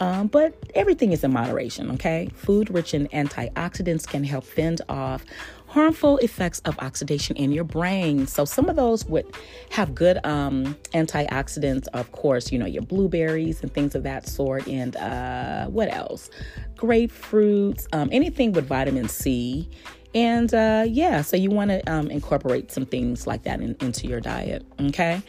Um, 0.00 0.28
but 0.28 0.56
everything 0.74 1.12
is 1.12 1.24
in 1.24 1.32
moderation, 1.32 1.90
okay? 1.92 2.30
Food 2.34 2.70
rich 2.70 2.94
in 2.94 3.08
antioxidants 3.08 4.06
can 4.06 4.22
help 4.22 4.44
fend 4.44 4.82
off 4.88 5.24
harmful 5.66 6.18
effects 6.18 6.60
of 6.60 6.78
oxidation 6.78 7.34
in 7.34 7.50
your 7.50 7.64
brain. 7.64 8.28
So 8.28 8.44
some 8.44 8.68
of 8.68 8.76
those 8.76 9.04
would 9.06 9.26
have 9.70 9.92
good 9.92 10.24
um, 10.24 10.76
antioxidants, 10.92 11.88
of 11.88 12.12
course, 12.12 12.52
you 12.52 12.58
know, 12.60 12.66
your 12.66 12.82
blueberries 12.82 13.60
and 13.60 13.74
things 13.74 13.96
of 13.96 14.04
that 14.04 14.28
sort. 14.28 14.68
And 14.68 14.94
uh, 14.94 15.66
what 15.66 15.92
else? 15.92 16.30
Grapefruits, 16.76 17.88
um, 17.92 18.08
anything 18.12 18.52
with 18.52 18.66
vitamin 18.66 19.08
C 19.08 19.68
and 20.14 20.52
uh, 20.54 20.84
yeah, 20.86 21.22
so 21.22 21.36
you 21.36 21.50
want 21.50 21.70
to 21.70 21.82
um, 21.92 22.10
incorporate 22.10 22.70
some 22.70 22.86
things 22.86 23.26
like 23.26 23.42
that 23.42 23.60
in, 23.60 23.76
into 23.80 24.06
your 24.06 24.20
diet. 24.20 24.64
Okay. 24.80 25.20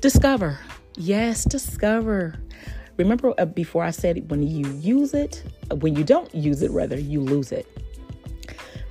Discover. 0.00 0.58
Yes, 0.96 1.44
discover. 1.44 2.34
Remember 2.96 3.32
uh, 3.38 3.44
before 3.46 3.84
I 3.84 3.90
said 3.90 4.30
when 4.30 4.42
you 4.42 4.68
use 4.78 5.14
it, 5.14 5.42
when 5.80 5.94
you 5.94 6.04
don't 6.04 6.34
use 6.34 6.62
it, 6.62 6.70
rather, 6.70 6.98
you 6.98 7.20
lose 7.20 7.52
it. 7.52 7.66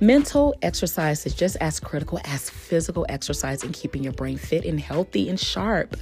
Mental 0.00 0.54
exercise 0.62 1.26
is 1.26 1.34
just 1.34 1.56
as 1.60 1.78
critical 1.78 2.20
as 2.24 2.48
physical 2.48 3.04
exercise 3.08 3.62
in 3.62 3.72
keeping 3.72 4.02
your 4.02 4.14
brain 4.14 4.38
fit 4.38 4.64
and 4.64 4.80
healthy 4.80 5.28
and 5.28 5.38
sharp. 5.38 5.96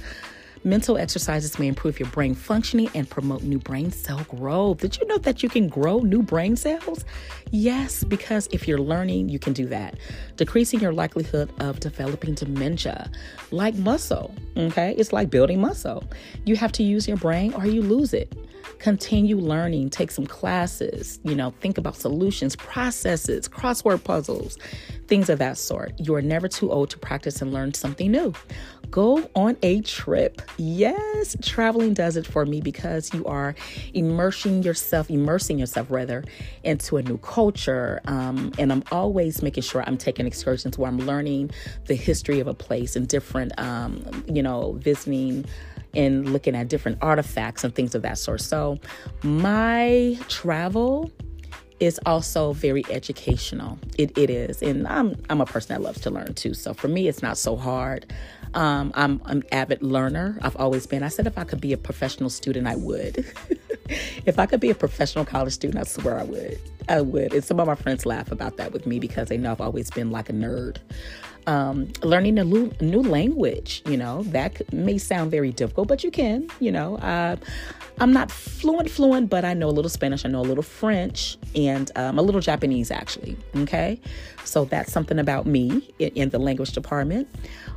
Mental 0.63 0.97
exercises 0.97 1.57
may 1.57 1.67
improve 1.67 1.99
your 1.99 2.09
brain 2.09 2.35
functioning 2.35 2.89
and 2.93 3.09
promote 3.09 3.43
new 3.43 3.59
brain 3.59 3.91
cell 3.91 4.25
growth. 4.27 4.79
Did 4.79 4.97
you 4.97 5.07
know 5.07 5.17
that 5.19 5.41
you 5.41 5.47
can 5.47 5.69
grow 5.69 5.99
new 5.99 6.21
brain 6.21 6.57
cells? 6.57 7.05
Yes, 7.51 8.03
because 8.03 8.49
if 8.51 8.67
you're 8.67 8.79
learning, 8.79 9.29
you 9.29 9.39
can 9.39 9.53
do 9.53 9.67
that, 9.67 9.95
decreasing 10.35 10.81
your 10.81 10.91
likelihood 10.91 11.49
of 11.61 11.79
developing 11.79 12.33
dementia, 12.33 13.09
like 13.51 13.75
muscle. 13.75 14.35
Okay, 14.57 14.93
it's 14.97 15.13
like 15.13 15.29
building 15.29 15.61
muscle. 15.61 16.03
You 16.45 16.57
have 16.57 16.73
to 16.73 16.83
use 16.83 17.07
your 17.07 17.17
brain 17.17 17.53
or 17.53 17.65
you 17.65 17.81
lose 17.81 18.13
it 18.13 18.35
continue 18.79 19.37
learning, 19.37 19.89
take 19.89 20.09
some 20.09 20.25
classes, 20.25 21.19
you 21.23 21.35
know, 21.35 21.53
think 21.59 21.77
about 21.77 21.95
solutions, 21.95 22.55
processes, 22.55 23.47
crossword 23.47 24.03
puzzles, 24.03 24.57
things 25.07 25.29
of 25.29 25.39
that 25.39 25.57
sort. 25.57 25.93
You 25.99 26.15
are 26.15 26.21
never 26.21 26.47
too 26.47 26.71
old 26.71 26.89
to 26.91 26.97
practice 26.97 27.41
and 27.41 27.53
learn 27.53 27.73
something 27.73 28.11
new. 28.11 28.33
Go 28.89 29.29
on 29.35 29.57
a 29.63 29.81
trip. 29.81 30.41
Yes, 30.57 31.35
traveling 31.41 31.93
does 31.93 32.17
it 32.17 32.25
for 32.25 32.45
me 32.45 32.61
because 32.61 33.13
you 33.13 33.25
are 33.25 33.55
immersing 33.93 34.63
yourself, 34.63 35.09
immersing 35.09 35.59
yourself 35.59 35.87
rather, 35.89 36.23
into 36.63 36.97
a 36.97 37.03
new 37.03 37.17
culture. 37.17 38.01
Um, 38.05 38.51
and 38.57 38.71
I'm 38.71 38.83
always 38.91 39.41
making 39.41 39.63
sure 39.63 39.83
I'm 39.85 39.97
taking 39.97 40.25
excursions 40.25 40.77
where 40.77 40.89
I'm 40.89 40.99
learning 40.99 41.51
the 41.85 41.95
history 41.95 42.39
of 42.39 42.47
a 42.47 42.53
place 42.53 42.95
and 42.95 43.07
different, 43.07 43.57
um, 43.59 44.23
you 44.27 44.41
know, 44.41 44.73
visiting 44.73 45.45
and 45.93 46.31
looking 46.31 46.55
at 46.55 46.67
different 46.67 46.97
artifacts 47.01 47.63
and 47.63 47.73
things 47.73 47.95
of 47.95 48.03
that 48.03 48.17
sort. 48.17 48.41
So, 48.41 48.77
my 49.23 50.17
travel 50.27 51.11
is 51.79 51.99
also 52.05 52.53
very 52.53 52.83
educational. 52.89 53.79
It, 53.97 54.17
it 54.17 54.29
is. 54.29 54.61
And 54.61 54.87
I'm, 54.87 55.15
I'm 55.29 55.41
a 55.41 55.45
person 55.45 55.75
that 55.75 55.81
loves 55.81 56.01
to 56.01 56.09
learn 56.09 56.33
too. 56.33 56.53
So 56.53 56.73
for 56.73 56.87
me, 56.87 57.07
it's 57.07 57.21
not 57.21 57.37
so 57.37 57.55
hard. 57.55 58.11
Um, 58.53 58.91
I'm 58.95 59.21
an 59.25 59.43
avid 59.51 59.81
learner. 59.81 60.37
I've 60.41 60.57
always 60.57 60.87
been. 60.87 61.03
I 61.03 61.07
said 61.07 61.27
if 61.27 61.37
I 61.37 61.43
could 61.43 61.61
be 61.61 61.73
a 61.73 61.77
professional 61.77 62.29
student, 62.29 62.67
I 62.67 62.75
would. 62.75 63.25
if 64.25 64.39
I 64.39 64.45
could 64.45 64.59
be 64.59 64.69
a 64.69 64.75
professional 64.75 65.25
college 65.25 65.53
student, 65.53 65.79
I 65.79 65.87
swear 65.87 66.19
I 66.19 66.23
would. 66.23 66.59
I 66.87 67.01
would. 67.01 67.33
And 67.33 67.43
some 67.43 67.59
of 67.59 67.67
my 67.67 67.75
friends 67.75 68.05
laugh 68.05 68.31
about 68.31 68.57
that 68.57 68.71
with 68.73 68.87
me 68.87 68.99
because 68.99 69.29
they 69.29 69.37
know 69.37 69.51
I've 69.51 69.61
always 69.61 69.91
been 69.91 70.09
like 70.11 70.29
a 70.29 70.33
nerd. 70.33 70.77
Um, 71.49 71.87
learning 72.03 72.37
a 72.37 72.43
new, 72.43 72.71
new 72.79 73.01
language, 73.01 73.81
you 73.91 73.97
know, 73.97 74.21
that 74.37 74.71
may 74.71 74.97
sound 74.99 75.31
very 75.31 75.51
difficult, 75.51 75.87
but 75.87 76.03
you 76.03 76.11
can, 76.11 76.47
you 76.59 76.71
know. 76.71 76.97
Uh, 76.97 77.37
I'm 78.01 78.13
not 78.13 78.31
fluent, 78.31 78.89
fluent, 78.89 79.29
but 79.29 79.43
I 79.43 79.53
know 79.55 79.67
a 79.67 79.75
little 79.77 79.89
Spanish, 79.89 80.25
I 80.25 80.29
know 80.29 80.41
a 80.41 80.49
little 80.51 80.63
French, 80.63 81.37
and 81.55 81.91
um, 81.95 82.19
a 82.19 82.21
little 82.21 82.39
Japanese, 82.39 82.91
actually. 82.91 83.35
Okay. 83.63 83.99
So 84.45 84.65
that's 84.65 84.91
something 84.91 85.17
about 85.17 85.47
me 85.47 85.91
in, 85.97 86.09
in 86.09 86.29
the 86.29 86.39
language 86.39 86.71
department. 86.71 87.27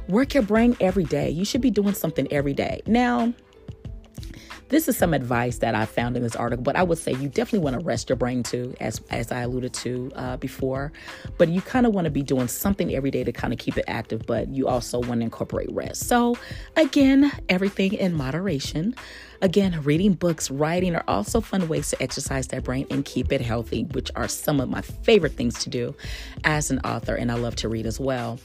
Work 0.07 0.35
your 0.35 0.43
brain 0.43 0.77
every 0.79 1.05
day. 1.05 1.31
You 1.31 1.45
should 1.47 1.63
be 1.63 1.71
doing 1.71 1.95
something 1.95 2.31
every 2.31 2.55
day. 2.55 2.83
Now, 2.87 3.33
this 4.73 4.89
is 4.89 4.97
some 4.97 5.13
advice 5.13 5.59
that 5.59 5.75
I 5.75 5.85
found 5.85 6.17
in 6.17 6.23
this 6.23 6.35
article, 6.35 6.63
but 6.63 6.77
I 6.77 6.83
would 6.83 6.97
say 6.97 7.13
you 7.13 7.29
definitely 7.29 7.59
want 7.59 7.79
to 7.79 7.85
rest 7.85 8.09
your 8.09 8.17
brain 8.17 8.43
too, 8.43 8.75
as 8.81 9.03
as 9.11 9.31
I 9.31 9.43
alluded 9.43 9.75
to 9.75 10.11
uh, 10.17 10.37
before. 10.39 10.93
But 11.37 11.51
you 11.51 11.61
kind 11.61 11.85
of 11.85 11.93
want 11.93 12.07
to 12.07 12.11
be 12.11 12.23
doing 12.23 12.49
something 12.49 12.95
every 12.95 13.11
day 13.11 13.23
to 13.23 13.33
kind 13.33 13.53
of 13.53 13.59
keep 13.59 13.77
it 13.77 13.85
active, 13.87 14.25
but 14.27 14.49
you 14.49 14.67
also 14.67 14.99
want 14.99 15.21
to 15.21 15.25
incorporate 15.25 15.71
rest. 15.71 16.09
So 16.09 16.39
again, 16.75 17.31
everything 17.51 17.93
in 17.93 18.15
moderation. 18.15 18.95
Again, 19.43 19.83
reading 19.83 20.13
books, 20.13 20.53
writing 20.53 20.95
are 20.95 21.03
also 21.09 21.41
fun 21.41 21.67
ways 21.67 21.91
to 21.91 22.01
exercise 22.01 22.47
that 22.49 22.63
brain 22.63 22.87
and 22.91 23.05
keep 23.05 23.33
it 23.33 23.41
healthy, 23.41 23.83
which 23.91 24.09
are 24.15 24.29
some 24.29 24.61
of 24.61 24.69
my 24.69 24.83
favorite 24.83 25.33
things 25.33 25.59
to 25.65 25.69
do 25.69 25.97
as 26.45 26.71
an 26.71 26.79
author, 26.85 27.17
and 27.17 27.33
I 27.33 27.35
love 27.35 27.57
to 27.57 27.69
read 27.69 27.85
as 27.85 27.99
well. 27.99 28.39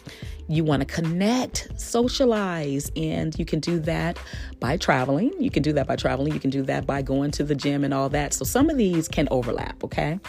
You 0.48 0.64
want 0.64 0.82
to 0.82 0.88
connect, 0.88 1.68
socialize, 1.80 2.92
and 2.96 3.38
you 3.38 3.46
can 3.46 3.60
do 3.60 3.80
that 3.82 4.18
by 4.60 4.78
traveling. 4.78 5.32
You 5.40 5.52
can 5.52 5.62
do 5.62 5.72
that 5.74 5.86
by 5.86 5.98
traveling. 5.98 6.34
You 6.34 6.40
can 6.40 6.50
do 6.50 6.64
that 6.64 6.88
by 6.88 7.04
going 7.04 7.30
to 7.32 7.44
the 7.44 7.54
gym 7.54 7.84
and 7.84 7.94
all 7.94 8.10
that. 8.10 8.34
So 8.34 8.44
some 8.44 8.68
of 8.68 8.78
these 8.78 9.08
can 9.08 9.28
overlap, 9.30 9.84
okay? 9.84 10.20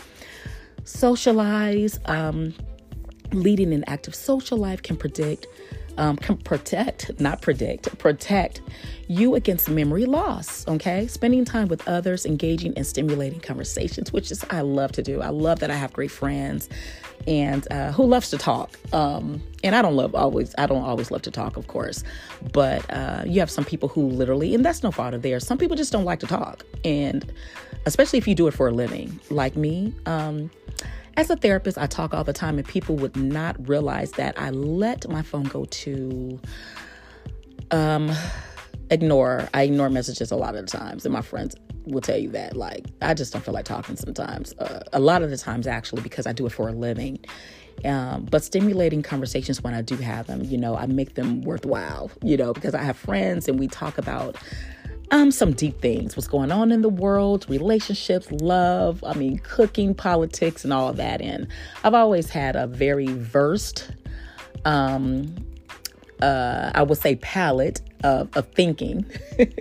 Socialize, 0.85 1.99
um, 2.05 2.53
leading 3.33 3.73
an 3.73 3.85
active 3.87 4.15
social 4.15 4.59
life 4.59 4.83
can 4.83 4.99
predict 4.99 5.47
um, 5.99 6.17
protect, 6.17 7.21
not 7.21 7.43
predict, 7.43 7.99
protect 7.99 8.62
you 9.09 9.35
against 9.35 9.69
memory 9.69 10.07
loss. 10.07 10.67
Okay. 10.69 11.07
Spending 11.07 11.45
time 11.45 11.69
with 11.69 11.87
others, 11.88 12.25
engaging 12.25 12.73
in 12.75 12.85
stimulating 12.85 13.40
conversations, 13.40 14.12
which 14.12 14.31
is 14.31 14.45
I 14.50 14.61
love 14.61 14.93
to 14.93 15.02
do. 15.02 15.21
I 15.21 15.31
love 15.31 15.61
that 15.61 15.71
I 15.71 15.75
have 15.75 15.93
great 15.93 16.11
friends 16.11 16.69
and 17.26 17.67
uh, 17.71 17.93
who 17.93 18.05
loves 18.05 18.31
to 18.31 18.38
talk. 18.38 18.78
Um, 18.93 19.43
and 19.64 19.75
I 19.75 19.83
don't 19.83 19.97
love 19.97 20.14
always, 20.14 20.55
I 20.57 20.67
don't 20.67 20.85
always 20.85 21.11
love 21.11 21.23
to 21.23 21.31
talk, 21.31 21.57
of 21.57 21.67
course, 21.67 22.05
but 22.52 22.88
uh, 22.90 23.25
you 23.26 23.40
have 23.40 23.50
some 23.50 23.64
people 23.64 23.88
who 23.88 24.07
literally, 24.09 24.55
and 24.55 24.64
that's 24.64 24.83
no 24.83 24.90
fault 24.90 25.14
of 25.14 25.23
theirs. 25.23 25.47
Some 25.47 25.59
people 25.59 25.76
just 25.76 25.93
don't 25.93 26.05
like 26.05 26.21
to 26.21 26.26
talk. 26.26 26.64
And 26.85 27.31
especially 27.87 28.19
if 28.19 28.28
you 28.28 28.35
do 28.35 28.47
it 28.47 28.55
for 28.55 28.69
a 28.69 28.73
living, 28.73 29.19
like 29.31 29.57
me. 29.57 29.95
Um, 30.07 30.50
as 31.19 31.31
a 31.31 31.37
therapist, 31.37 31.77
I 31.77 31.87
talk 31.87 32.15
all 32.15 32.23
the 32.23 32.33
time, 32.33 32.59
and 32.59 32.69
people 32.69 32.95
would 32.95 33.17
not 33.17 33.69
realize 33.69 34.13
that 34.13 34.39
I 34.39 34.51
let 34.51 35.09
my 35.11 35.23
phone 35.23 35.43
go 35.43 35.65
to 35.65 36.41
um, 37.73 38.13
ignore. 38.89 39.49
I 39.53 39.63
ignore 39.63 39.91
messages 39.91 40.31
a 40.31 40.37
lot 40.37 40.55
of 40.55 40.65
the 40.65 40.79
times, 40.79 41.05
and 41.05 41.13
my 41.13 41.23
friends 41.23 41.57
will 41.87 42.03
tell 42.03 42.17
you 42.19 42.31
that. 42.31 42.57
Like, 42.57 42.87
I 43.03 43.15
just 43.15 43.33
don't 43.33 43.45
feel 43.45 43.53
like 43.53 43.65
talking 43.65 43.97
sometimes. 43.97 44.53
Uh, 44.61 44.85
a 44.93 45.01
lot 45.01 45.23
of 45.23 45.31
the 45.31 45.37
times, 45.37 45.67
actually, 45.67 46.03
because 46.03 46.25
I 46.25 46.33
do 46.33 46.47
it 46.47 46.53
for 46.53 46.69
a 46.69 46.73
living. 46.73 47.19
Um, 47.85 48.29
but 48.31 48.45
stimulating 48.45 49.03
conversations 49.03 49.61
when 49.61 49.75
I 49.75 49.83
do 49.83 49.97
have 49.97 50.29
them, 50.29 50.45
you 50.45 50.57
know, 50.57 50.77
I 50.77 50.87
make 50.87 51.15
them 51.15 51.43
worthwhile, 51.43 52.13
you 52.23 52.37
know, 52.37 52.53
because 52.53 52.75
I 52.75 52.83
have 52.83 52.97
friends 52.97 53.49
and 53.49 53.59
we 53.59 53.67
talk 53.67 53.99
about 53.99 54.37
um, 55.11 55.31
some 55.31 55.53
deep 55.53 55.81
things 55.81 56.17
what's 56.17 56.29
going 56.29 56.53
on 56.53 56.71
in 56.71 56.83
the 56.83 56.88
world, 56.88 57.47
relationships, 57.49 58.31
love, 58.31 59.03
I 59.05 59.14
mean, 59.14 59.38
cooking, 59.38 59.94
politics, 59.94 60.64
and 60.64 60.73
all 60.73 60.92
that. 60.92 61.21
And 61.21 61.49
I've 61.85 61.94
always 61.94 62.31
had 62.31 62.57
a 62.57 62.66
very 62.66 63.07
versed, 63.07 63.90
um, 64.64 65.35
uh, 66.21 66.73
I 66.75 66.83
would 66.83 66.99
say, 66.99 67.16
palette 67.16 67.81
of, 68.05 68.35
of 68.37 68.49
thinking. 68.53 69.05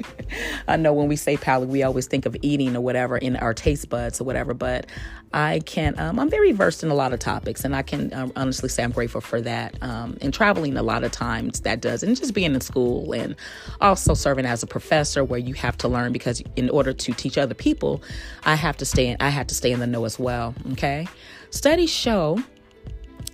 I 0.68 0.78
know 0.78 0.94
when 0.94 1.08
we 1.08 1.16
say 1.16 1.38
palate, 1.38 1.70
we 1.70 1.84
always 1.84 2.08
think 2.08 2.26
of 2.26 2.36
eating 2.42 2.76
or 2.76 2.82
whatever 2.82 3.18
in 3.18 3.36
our 3.36 3.54
taste 3.54 3.90
buds 3.90 4.22
or 4.22 4.24
whatever, 4.24 4.54
but 4.54 4.88
I 5.34 5.60
can, 5.66 6.00
um, 6.00 6.20
I'm 6.20 6.30
very 6.30 6.52
versed 6.54 6.84
in 6.84 6.90
a 6.90 6.94
lot 6.94 7.14
of 7.14 7.20
topics, 7.20 7.66
and 7.66 7.76
I 7.76 7.82
can 7.82 8.14
um, 8.14 8.32
honestly 8.36 8.70
say 8.70 8.84
I'm 8.84 8.92
grateful 8.92 9.22
for 9.22 9.42
that. 9.42 9.82
Um, 9.82 10.18
and 10.22 10.34
traveling 10.34 10.78
a 10.78 10.84
lot 10.84 11.04
of 11.04 11.12
times 11.12 11.62
that 11.62 11.82
does, 11.82 12.04
and 12.04 12.16
just 12.16 12.34
being 12.34 12.56
in 12.56 12.62
school 12.62 13.14
and 13.14 13.36
also 13.82 14.14
serving 14.14 14.46
as 14.46 14.64
a 14.64 14.68
professor 14.68 15.24
where 15.24 15.40
you 15.40 15.54
have 15.56 15.78
to 15.80 15.88
learn 15.88 16.14
because 16.14 16.42
in 16.56 16.70
order 16.70 16.94
to 16.94 17.14
teach 17.14 17.38
other 17.38 17.54
people, 17.54 18.02
I 18.46 18.56
have 18.56 18.78
to 18.78 18.86
stay 18.86 19.08
in, 19.08 19.18
I 19.20 19.30
have 19.30 19.48
to 19.48 19.56
stay 19.56 19.72
in 19.72 19.80
the 19.80 19.88
know 19.88 20.06
as 20.06 20.18
well. 20.18 20.56
Okay. 20.74 21.08
Studies 21.50 21.90
show 21.90 22.42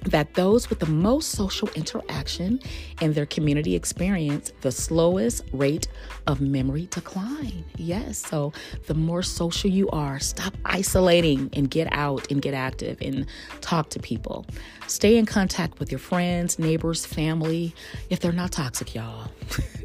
that 0.06 0.34
those 0.34 0.70
with 0.70 0.80
the 0.80 0.86
most 0.86 1.32
social 1.32 1.70
interaction 1.70 2.60
in 3.02 3.14
their 3.14 3.26
community 3.26 3.76
experience 3.76 4.52
the 4.62 4.72
slowest 4.72 5.44
rate 5.52 5.88
of 6.28 6.42
memory 6.42 6.88
decline. 6.92 7.64
Yes, 7.78 8.18
so 8.18 8.54
the 8.88 8.94
more 8.94 9.24
social 9.24 9.70
you 9.70 9.90
are, 9.90 10.20
stop 10.20 10.54
isolating 10.66 11.50
and 11.54 11.70
get 11.70 11.88
out 11.92 12.30
and 12.32 12.42
get 12.42 12.54
active 12.54 12.98
and 13.02 13.26
talk 13.62 13.90
to 13.92 14.00
people. 14.00 14.46
Stay 14.88 15.18
in 15.18 15.26
contact 15.26 15.80
with 15.80 15.92
your 15.92 16.00
friends, 16.00 16.60
neighbors, 16.60 17.06
family, 17.06 17.74
if 18.10 18.20
they're 18.20 18.32
not 18.32 18.52
toxic, 18.52 18.94
y'all. 18.94 19.30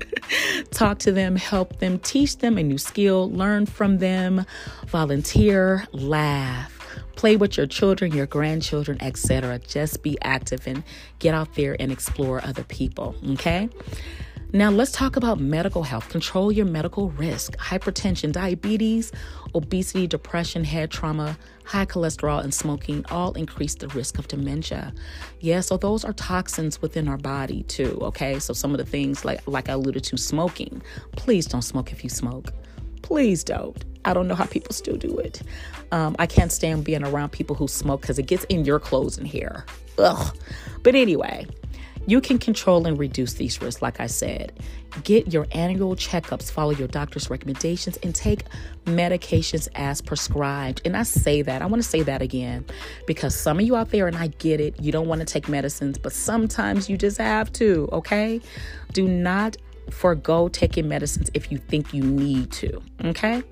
talk 0.70 0.98
to 0.98 1.12
them, 1.12 1.36
help 1.36 1.78
them, 1.78 1.98
teach 1.98 2.38
them 2.38 2.58
a 2.58 2.62
new 2.62 2.78
skill, 2.78 3.30
learn 3.30 3.66
from 3.66 3.98
them, 3.98 4.44
volunteer, 4.86 5.86
laugh 5.92 6.77
play 7.18 7.34
with 7.36 7.56
your 7.56 7.66
children, 7.66 8.12
your 8.12 8.26
grandchildren, 8.26 8.96
etc. 9.02 9.58
Just 9.58 10.04
be 10.04 10.16
active 10.22 10.68
and 10.68 10.84
get 11.18 11.34
out 11.34 11.52
there 11.56 11.76
and 11.80 11.90
explore 11.90 12.40
other 12.44 12.62
people, 12.62 13.16
okay? 13.30 13.68
Now, 14.52 14.70
let's 14.70 14.92
talk 14.92 15.16
about 15.16 15.40
medical 15.40 15.82
health. 15.82 16.08
Control 16.10 16.52
your 16.52 16.64
medical 16.64 17.10
risk. 17.10 17.56
Hypertension, 17.56 18.30
diabetes, 18.30 19.10
obesity, 19.52 20.06
depression, 20.06 20.62
head 20.62 20.92
trauma, 20.92 21.36
high 21.64 21.86
cholesterol, 21.86 22.42
and 22.42 22.54
smoking 22.54 23.04
all 23.10 23.32
increase 23.32 23.74
the 23.74 23.88
risk 23.88 24.20
of 24.20 24.28
dementia. 24.28 24.94
Yeah, 25.40 25.60
so 25.60 25.76
those 25.76 26.04
are 26.04 26.12
toxins 26.12 26.80
within 26.80 27.08
our 27.08 27.18
body 27.18 27.64
too, 27.64 27.98
okay? 28.00 28.38
So 28.38 28.54
some 28.54 28.70
of 28.70 28.78
the 28.78 28.86
things 28.86 29.24
like 29.24 29.40
like 29.48 29.68
I 29.68 29.72
alluded 29.72 30.04
to 30.04 30.16
smoking. 30.16 30.82
Please 31.16 31.46
don't 31.46 31.62
smoke 31.62 31.90
if 31.90 32.04
you 32.04 32.10
smoke. 32.10 32.52
Please 33.02 33.44
don't. 33.44 33.84
I 34.04 34.14
don't 34.14 34.28
know 34.28 34.34
how 34.34 34.46
people 34.46 34.72
still 34.72 34.96
do 34.96 35.18
it. 35.18 35.42
Um, 35.92 36.16
I 36.18 36.26
can't 36.26 36.52
stand 36.52 36.84
being 36.84 37.04
around 37.04 37.30
people 37.30 37.56
who 37.56 37.68
smoke 37.68 38.00
because 38.00 38.18
it 38.18 38.26
gets 38.26 38.44
in 38.44 38.64
your 38.64 38.78
clothes 38.78 39.18
and 39.18 39.26
hair. 39.26 39.64
Ugh. 39.98 40.36
But 40.82 40.94
anyway, 40.94 41.46
you 42.06 42.22
can 42.22 42.38
control 42.38 42.86
and 42.86 42.98
reduce 42.98 43.34
these 43.34 43.60
risks, 43.60 43.82
like 43.82 44.00
I 44.00 44.06
said. 44.06 44.52
Get 45.04 45.30
your 45.30 45.46
annual 45.52 45.94
checkups, 45.94 46.50
follow 46.50 46.70
your 46.70 46.88
doctor's 46.88 47.28
recommendations, 47.28 47.98
and 47.98 48.14
take 48.14 48.44
medications 48.86 49.68
as 49.74 50.00
prescribed. 50.00 50.80
And 50.86 50.96
I 50.96 51.02
say 51.02 51.42
that, 51.42 51.60
I 51.60 51.66
want 51.66 51.82
to 51.82 51.88
say 51.88 52.02
that 52.02 52.22
again 52.22 52.64
because 53.06 53.34
some 53.34 53.58
of 53.58 53.66
you 53.66 53.76
out 53.76 53.90
there, 53.90 54.06
and 54.06 54.16
I 54.16 54.28
get 54.28 54.58
it, 54.58 54.80
you 54.80 54.90
don't 54.90 55.06
want 55.06 55.20
to 55.20 55.26
take 55.26 55.48
medicines, 55.48 55.98
but 55.98 56.14
sometimes 56.14 56.88
you 56.88 56.96
just 56.96 57.18
have 57.18 57.52
to, 57.54 57.88
okay? 57.92 58.40
Do 58.94 59.06
not 59.06 59.58
forego 59.90 60.48
taking 60.48 60.88
medicines 60.88 61.30
if 61.34 61.50
you 61.50 61.58
think 61.58 61.92
you 61.92 62.02
need 62.02 62.50
to, 62.52 62.82
okay? 63.04 63.42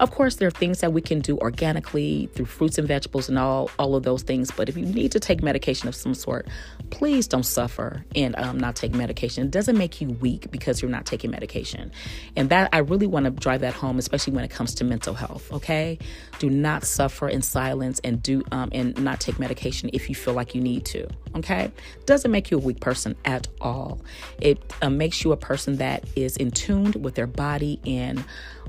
Of 0.00 0.12
course, 0.12 0.36
there 0.36 0.48
are 0.48 0.52
things 0.52 0.80
that 0.80 0.92
we 0.92 1.00
can 1.00 1.20
do 1.20 1.36
organically 1.38 2.28
through 2.34 2.46
fruits 2.46 2.78
and 2.78 2.86
vegetables 2.86 3.28
and 3.28 3.38
all, 3.38 3.70
all 3.78 3.96
of 3.96 4.04
those 4.04 4.22
things. 4.22 4.50
But 4.50 4.68
if 4.68 4.76
you 4.76 4.86
need 4.86 5.12
to 5.12 5.20
take 5.20 5.42
medication 5.42 5.88
of 5.88 5.94
some 5.94 6.14
sort, 6.14 6.46
please 6.90 7.26
don't 7.26 7.44
suffer 7.44 8.04
and 8.14 8.36
um, 8.38 8.58
not 8.58 8.76
take 8.76 8.94
medication. 8.94 9.46
It 9.46 9.50
doesn't 9.50 9.76
make 9.76 10.00
you 10.00 10.10
weak 10.10 10.50
because 10.50 10.80
you're 10.80 10.90
not 10.90 11.04
taking 11.04 11.30
medication. 11.30 11.90
And 12.36 12.48
that 12.50 12.68
I 12.72 12.78
really 12.78 13.06
want 13.06 13.24
to 13.24 13.30
drive 13.30 13.62
that 13.62 13.74
home, 13.74 13.98
especially 13.98 14.34
when 14.34 14.44
it 14.44 14.50
comes 14.50 14.74
to 14.76 14.84
mental 14.84 15.14
health. 15.14 15.52
Okay, 15.52 15.98
do 16.38 16.48
not 16.48 16.84
suffer 16.84 17.28
in 17.28 17.42
silence 17.42 18.00
and 18.04 18.22
do 18.22 18.44
um, 18.52 18.68
and 18.72 19.02
not 19.02 19.20
take 19.20 19.38
medication 19.38 19.90
if 19.92 20.08
you 20.08 20.14
feel 20.14 20.34
like 20.34 20.54
you 20.54 20.60
need 20.60 20.84
to. 20.86 21.08
Okay, 21.36 21.72
doesn't 22.06 22.30
make 22.30 22.50
you 22.50 22.58
a 22.58 22.60
weak 22.60 22.80
person 22.80 23.16
at 23.24 23.48
all. 23.60 24.00
It 24.40 24.58
uh, 24.80 24.90
makes 24.90 25.24
you 25.24 25.32
a 25.32 25.36
person 25.36 25.76
that 25.76 26.04
is 26.14 26.36
in 26.36 26.50
tuned 26.50 26.96
with 26.96 27.14
their 27.14 27.26
body 27.26 27.80
and 27.84 28.24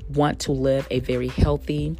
want 0.09 0.39
to 0.41 0.51
live 0.51 0.87
a 0.91 0.99
very 0.99 1.27
healthy, 1.27 1.97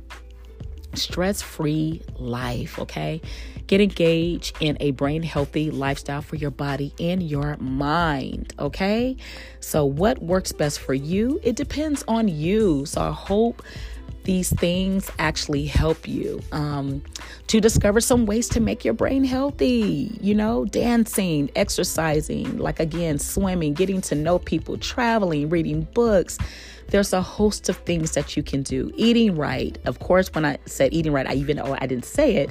stress 0.93 1.41
free 1.41 2.01
life, 2.17 2.79
okay? 2.79 3.21
Get 3.67 3.81
engaged 3.81 4.57
in 4.59 4.77
a 4.79 4.91
brain 4.91 5.21
healthy 5.21 5.69
lifestyle 5.69 6.21
for 6.21 6.35
your 6.35 6.49
body 6.49 6.93
and 6.99 7.21
your 7.21 7.55
mind, 7.57 8.53
okay? 8.57 9.15
So, 9.59 9.85
what 9.85 10.21
works 10.21 10.51
best 10.51 10.79
for 10.79 10.93
you? 10.93 11.39
It 11.43 11.55
depends 11.55 12.03
on 12.07 12.27
you. 12.27 12.85
So, 12.85 13.01
I 13.01 13.11
hope 13.11 13.61
these 14.23 14.49
things 14.49 15.09
actually 15.17 15.65
help 15.65 16.07
you 16.07 16.41
um, 16.51 17.01
to 17.47 17.59
discover 17.59 18.01
some 18.01 18.25
ways 18.25 18.47
to 18.49 18.59
make 18.59 18.85
your 18.85 18.93
brain 18.93 19.23
healthy. 19.23 20.17
You 20.21 20.35
know, 20.35 20.65
dancing, 20.65 21.49
exercising, 21.55 22.57
like 22.57 22.79
again, 22.79 23.19
swimming, 23.19 23.73
getting 23.73 24.01
to 24.01 24.15
know 24.15 24.39
people, 24.39 24.77
traveling, 24.77 25.49
reading 25.49 25.87
books. 25.93 26.37
There's 26.87 27.13
a 27.13 27.21
host 27.21 27.69
of 27.69 27.77
things 27.77 28.13
that 28.13 28.35
you 28.35 28.43
can 28.43 28.63
do. 28.63 28.91
Eating 28.95 29.35
right. 29.35 29.77
Of 29.85 29.99
course, 29.99 30.33
when 30.33 30.43
I 30.45 30.57
said 30.65 30.93
eating 30.93 31.13
right, 31.13 31.27
I 31.27 31.33
even 31.35 31.57
though 31.57 31.77
I 31.79 31.85
didn't 31.85 32.05
say 32.05 32.35
it, 32.37 32.49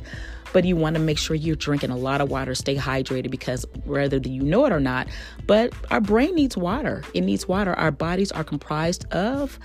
but 0.52 0.64
you 0.64 0.76
want 0.76 0.94
to 0.96 1.00
make 1.00 1.18
sure 1.18 1.36
you're 1.36 1.56
drinking 1.56 1.90
a 1.90 1.96
lot 1.96 2.20
of 2.20 2.30
water, 2.30 2.54
stay 2.54 2.76
hydrated 2.76 3.30
because 3.30 3.66
whether 3.84 4.16
you 4.18 4.42
know 4.42 4.64
it 4.64 4.72
or 4.72 4.80
not, 4.80 5.08
but 5.46 5.72
our 5.90 6.00
brain 6.00 6.34
needs 6.34 6.56
water. 6.56 7.02
It 7.14 7.22
needs 7.22 7.46
water. 7.46 7.74
Our 7.74 7.90
bodies 7.90 8.32
are 8.32 8.44
comprised 8.44 9.06
of 9.12 9.58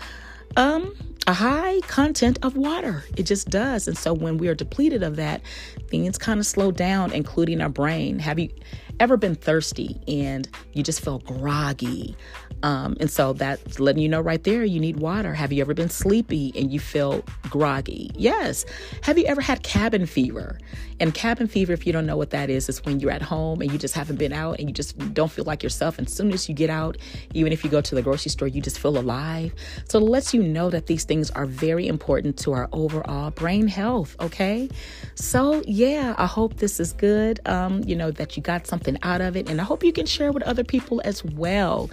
um 0.56 0.94
a 1.28 1.34
high 1.34 1.80
content 1.82 2.40
of 2.44 2.56
water. 2.58 3.04
It 3.18 3.24
just 3.24 3.50
does. 3.50 3.88
And 3.88 3.98
so 3.98 4.14
when 4.14 4.38
we 4.38 4.48
are 4.48 4.56
depleted 4.56 5.04
of 5.04 5.16
that, 5.16 5.42
things 5.88 6.18
kind 6.18 6.40
of 6.40 6.46
slow 6.46 6.72
down, 6.72 7.12
including 7.14 7.62
our 7.62 7.70
brain. 7.70 8.20
Have 8.20 8.40
you 8.40 8.50
ever 8.99 9.17
been 9.17 9.36
thirsty 9.36 9.99
and 10.08 10.47
you 10.73 10.84
just 10.84 11.03
feel 11.03 11.19
groggy? 11.19 12.15
Um, 12.63 12.95
and 13.01 13.12
so 13.12 13.34
that's 13.34 13.79
letting 13.79 14.01
you 14.01 14.08
know 14.08 14.21
right 14.21 14.41
there 14.41 14.63
you 14.63 14.79
need 14.79 14.97
water. 14.97 15.34
Have 15.34 15.51
you 15.51 15.60
ever 15.62 15.73
been 15.73 15.89
sleepy 15.89 16.53
and 16.56 16.71
you 16.71 16.79
feel 16.79 17.21
groggy? 17.49 18.10
Yes. 18.15 18.65
Have 19.01 19.17
you 19.17 19.25
ever 19.25 19.41
had 19.41 19.63
cabin 19.63 20.06
fever? 20.06 20.58
And 21.01 21.13
cabin 21.13 21.47
fever, 21.47 21.73
if 21.73 21.86
you 21.86 21.91
don't 21.91 22.06
know 22.06 22.15
what 22.15 22.29
that 22.29 22.49
is, 22.49 22.69
is 22.69 22.84
when 22.86 23.01
you're 23.01 23.12
at 23.12 23.21
home 23.21 23.62
and 23.62 23.69
you 23.69 23.77
just 23.77 23.93
haven't 23.93 24.15
been 24.15 24.32
out 24.32 24.60
and 24.60 24.69
you 24.69 24.73
just 24.73 24.97
don't 25.13 25.29
feel 25.29 25.43
like 25.43 25.62
yourself. 25.62 25.97
And 25.97 26.08
as 26.08 26.13
soon 26.13 26.32
as 26.32 26.47
you 26.47 26.56
get 26.56 26.69
out, 26.69 26.97
even 27.34 27.51
if 27.51 27.65
you 27.65 27.69
go 27.69 27.82
to 27.82 27.95
the 27.95 28.01
grocery 28.01 28.29
store, 28.29 28.47
you 28.47 28.62
just 28.62 28.79
feel 28.79 28.97
alive. 28.97 29.53
So 29.89 29.99
it 29.99 30.03
lets 30.03 30.34
you 30.34 30.41
know 30.41 30.69
that 30.69 30.88
these 30.88 31.03
things 31.03 31.29
are 31.32 31.45
very 31.45 31.88
important 31.88 32.38
to 32.38 32.53
our 32.53 32.69
overall 32.71 33.32
brain 33.32 33.67
health. 33.67 34.15
Okay. 34.21 34.69
So 35.15 35.62
yeah, 35.67 36.15
I 36.17 36.27
hope 36.27 36.58
this 36.58 36.79
is 36.79 36.93
good. 36.93 37.41
Um, 37.45 37.84
you 37.84 37.97
know, 37.97 38.12
that 38.12 38.38
you 38.38 38.43
got 38.43 38.67
something 38.67 38.83
out 39.04 39.22
of 39.22 39.36
it. 39.36 39.50
And 39.50 39.60
I 39.60 39.63
hope 39.63 39.84
you 39.84 39.93
can 39.93 40.06
share 40.06 40.32
with 40.32 40.43
other 40.43 40.63
people 40.63 41.02
as 41.06 41.24
well. 41.24 41.89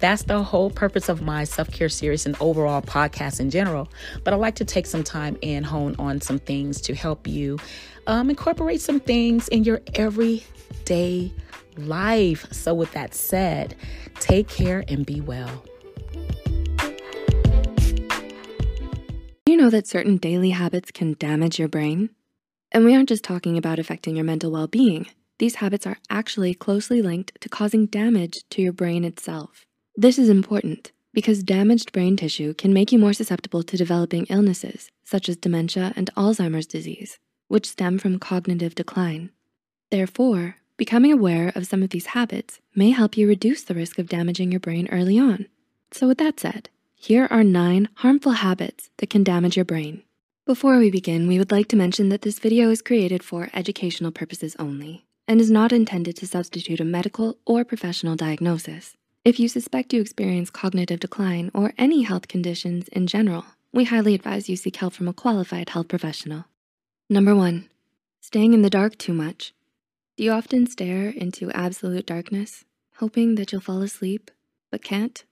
That's 0.00 0.24
the 0.24 0.42
whole 0.42 0.70
purpose 0.70 1.08
of 1.08 1.22
my 1.22 1.44
self 1.44 1.70
care 1.70 1.88
series 1.88 2.26
and 2.26 2.36
overall 2.40 2.82
podcast 2.82 3.40
in 3.40 3.50
general. 3.50 3.88
But 4.22 4.34
I 4.34 4.36
like 4.36 4.56
to 4.56 4.64
take 4.64 4.86
some 4.86 5.02
time 5.04 5.38
and 5.42 5.64
hone 5.64 5.94
on 5.98 6.20
some 6.20 6.38
things 6.38 6.80
to 6.82 6.94
help 6.94 7.26
you 7.26 7.58
um, 8.06 8.30
incorporate 8.30 8.80
some 8.80 9.00
things 9.00 9.48
in 9.48 9.64
your 9.64 9.80
everyday 9.94 11.32
life. 11.76 12.46
So, 12.52 12.74
with 12.74 12.92
that 12.92 13.14
said, 13.14 13.74
take 14.20 14.48
care 14.48 14.84
and 14.88 15.06
be 15.06 15.20
well. 15.20 15.64
You 19.46 19.56
know 19.56 19.70
that 19.70 19.86
certain 19.86 20.16
daily 20.16 20.50
habits 20.50 20.90
can 20.90 21.14
damage 21.18 21.58
your 21.58 21.68
brain? 21.68 22.10
And 22.72 22.84
we 22.84 22.94
aren't 22.94 23.08
just 23.08 23.22
talking 23.22 23.56
about 23.56 23.78
affecting 23.78 24.16
your 24.16 24.24
mental 24.24 24.50
well 24.50 24.66
being. 24.66 25.06
These 25.38 25.56
habits 25.56 25.84
are 25.84 25.98
actually 26.08 26.54
closely 26.54 27.02
linked 27.02 27.40
to 27.40 27.48
causing 27.48 27.86
damage 27.86 28.44
to 28.50 28.62
your 28.62 28.72
brain 28.72 29.04
itself. 29.04 29.66
This 29.96 30.16
is 30.16 30.28
important 30.28 30.92
because 31.12 31.42
damaged 31.42 31.92
brain 31.92 32.16
tissue 32.16 32.54
can 32.54 32.72
make 32.72 32.92
you 32.92 33.00
more 33.00 33.12
susceptible 33.12 33.64
to 33.64 33.76
developing 33.76 34.26
illnesses 34.26 34.90
such 35.02 35.28
as 35.28 35.36
dementia 35.36 35.92
and 35.96 36.08
Alzheimer's 36.16 36.66
disease, 36.66 37.18
which 37.48 37.68
stem 37.68 37.98
from 37.98 38.20
cognitive 38.20 38.76
decline. 38.76 39.30
Therefore, 39.90 40.56
becoming 40.76 41.12
aware 41.12 41.52
of 41.56 41.66
some 41.66 41.82
of 41.82 41.90
these 41.90 42.06
habits 42.06 42.60
may 42.74 42.90
help 42.90 43.16
you 43.16 43.26
reduce 43.26 43.64
the 43.64 43.74
risk 43.74 43.98
of 43.98 44.08
damaging 44.08 44.52
your 44.52 44.60
brain 44.60 44.88
early 44.92 45.18
on. 45.18 45.46
So 45.90 46.06
with 46.06 46.18
that 46.18 46.38
said, 46.38 46.68
here 46.94 47.26
are 47.30 47.44
nine 47.44 47.88
harmful 47.96 48.32
habits 48.32 48.90
that 48.98 49.10
can 49.10 49.24
damage 49.24 49.56
your 49.56 49.64
brain. 49.64 50.02
Before 50.46 50.78
we 50.78 50.90
begin, 50.90 51.26
we 51.26 51.38
would 51.38 51.50
like 51.50 51.68
to 51.68 51.76
mention 51.76 52.08
that 52.10 52.22
this 52.22 52.38
video 52.38 52.70
is 52.70 52.82
created 52.82 53.24
for 53.24 53.50
educational 53.52 54.12
purposes 54.12 54.54
only 54.58 55.04
and 55.26 55.40
is 55.40 55.50
not 55.50 55.72
intended 55.72 56.16
to 56.16 56.26
substitute 56.26 56.80
a 56.80 56.84
medical 56.84 57.38
or 57.44 57.64
professional 57.64 58.16
diagnosis. 58.16 58.96
If 59.24 59.40
you 59.40 59.48
suspect 59.48 59.92
you 59.92 60.00
experience 60.00 60.50
cognitive 60.50 61.00
decline 61.00 61.50
or 61.54 61.72
any 61.78 62.02
health 62.02 62.28
conditions 62.28 62.88
in 62.88 63.06
general, 63.06 63.46
we 63.72 63.84
highly 63.84 64.14
advise 64.14 64.48
you 64.48 64.56
seek 64.56 64.76
help 64.76 64.92
from 64.92 65.08
a 65.08 65.12
qualified 65.12 65.70
health 65.70 65.88
professional. 65.88 66.44
Number 67.08 67.34
one, 67.34 67.68
staying 68.20 68.52
in 68.52 68.62
the 68.62 68.70
dark 68.70 68.98
too 68.98 69.14
much. 69.14 69.54
Do 70.16 70.24
you 70.24 70.30
often 70.30 70.66
stare 70.66 71.08
into 71.08 71.50
absolute 71.52 72.06
darkness, 72.06 72.64
hoping 72.96 73.34
that 73.34 73.50
you'll 73.50 73.60
fall 73.60 73.82
asleep, 73.82 74.30
but 74.70 74.84
can't? 74.84 75.24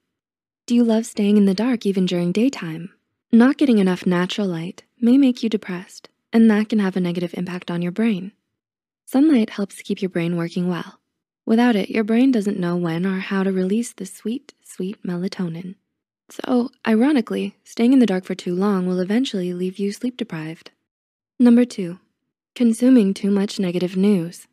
Do 0.65 0.75
you 0.75 0.83
love 0.83 1.05
staying 1.05 1.37
in 1.37 1.45
the 1.45 1.53
dark 1.53 1.85
even 1.85 2.05
during 2.05 2.31
daytime? 2.31 2.89
Not 3.31 3.57
getting 3.57 3.77
enough 3.77 4.05
natural 4.05 4.47
light 4.47 4.83
may 4.99 5.17
make 5.17 5.41
you 5.43 5.49
depressed, 5.49 6.09
and 6.31 6.49
that 6.49 6.69
can 6.69 6.79
have 6.79 6.95
a 6.95 6.99
negative 6.99 7.33
impact 7.35 7.69
on 7.71 7.81
your 7.81 7.91
brain. 7.91 8.31
Sunlight 9.13 9.51
helps 9.51 9.83
keep 9.83 10.01
your 10.01 10.09
brain 10.09 10.35
working 10.35 10.67
well, 10.67 10.99
Without 11.45 11.75
it, 11.75 11.89
your 11.89 12.03
brain 12.03 12.31
doesn't 12.31 12.59
know 12.59 12.77
when 12.77 13.05
or 13.05 13.19
how 13.19 13.43
to 13.43 13.51
release 13.51 13.93
the 13.93 14.05
sweet, 14.05 14.53
sweet 14.63 15.03
melatonin. 15.03 15.75
So, 16.29 16.69
ironically, 16.87 17.55
staying 17.63 17.91
in 17.93 17.99
the 17.99 18.05
dark 18.05 18.23
for 18.23 18.33
too 18.33 18.55
long 18.55 18.87
will 18.87 18.99
eventually 18.99 19.53
leave 19.53 19.77
you 19.77 19.91
sleep 19.91 20.15
deprived. 20.15 20.71
Number 21.39 21.65
two, 21.65 21.99
consuming 22.55 23.13
too 23.13 23.29
much 23.29 23.59
negative 23.59 23.97
news. 23.97 24.47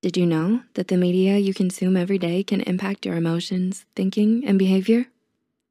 Did 0.00 0.16
you 0.16 0.26
know 0.26 0.62
that 0.74 0.88
the 0.88 0.96
media 0.96 1.36
you 1.36 1.52
consume 1.52 1.96
every 1.96 2.18
day 2.18 2.44
can 2.44 2.60
impact 2.62 3.04
your 3.04 3.16
emotions, 3.16 3.84
thinking, 3.96 4.44
and 4.46 4.58
behavior? 4.58 5.08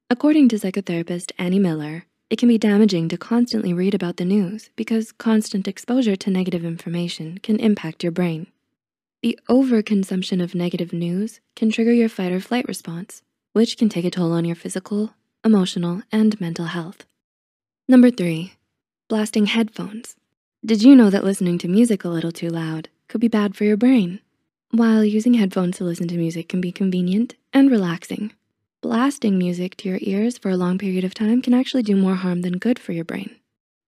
According 0.09 0.49
to 0.49 0.57
psychotherapist 0.57 1.31
Annie 1.39 1.59
Miller, 1.59 2.05
it 2.29 2.37
can 2.37 2.49
be 2.49 2.57
damaging 2.57 3.07
to 3.09 3.17
constantly 3.17 3.73
read 3.73 3.93
about 3.93 4.17
the 4.17 4.25
news 4.25 4.69
because 4.75 5.11
constant 5.13 5.67
exposure 5.67 6.15
to 6.15 6.29
negative 6.29 6.65
information 6.65 7.37
can 7.37 7.59
impact 7.59 8.03
your 8.03 8.11
brain. 8.11 8.47
The 9.21 9.39
overconsumption 9.49 10.43
of 10.43 10.53
negative 10.53 10.91
news 10.91 11.39
can 11.55 11.71
trigger 11.71 11.93
your 11.93 12.09
fight 12.09 12.31
or 12.31 12.39
flight 12.39 12.67
response, 12.67 13.21
which 13.53 13.77
can 13.77 13.89
take 13.89 14.05
a 14.05 14.11
toll 14.11 14.33
on 14.33 14.45
your 14.45 14.55
physical, 14.55 15.13
emotional, 15.43 16.01
and 16.11 16.39
mental 16.41 16.65
health. 16.65 17.05
Number 17.87 18.11
three, 18.11 18.53
blasting 19.07 19.45
headphones. 19.45 20.15
Did 20.65 20.83
you 20.83 20.95
know 20.95 21.09
that 21.09 21.23
listening 21.23 21.57
to 21.59 21.67
music 21.67 22.03
a 22.03 22.09
little 22.09 22.31
too 22.31 22.49
loud 22.49 22.89
could 23.07 23.21
be 23.21 23.29
bad 23.29 23.55
for 23.55 23.63
your 23.63 23.77
brain? 23.77 24.19
While 24.71 25.05
using 25.05 25.35
headphones 25.35 25.77
to 25.77 25.85
listen 25.85 26.09
to 26.09 26.17
music 26.17 26.49
can 26.49 26.59
be 26.59 26.73
convenient 26.73 27.35
and 27.53 27.71
relaxing, 27.71 28.33
blasting 28.81 29.37
music 29.37 29.75
to 29.77 29.89
your 29.89 29.99
ears 30.01 30.37
for 30.37 30.49
a 30.49 30.57
long 30.57 30.77
period 30.77 31.03
of 31.03 31.13
time 31.13 31.41
can 31.41 31.53
actually 31.53 31.83
do 31.83 31.95
more 31.95 32.15
harm 32.15 32.41
than 32.41 32.57
good 32.57 32.77
for 32.77 32.93
your 32.93 33.05
brain. 33.05 33.35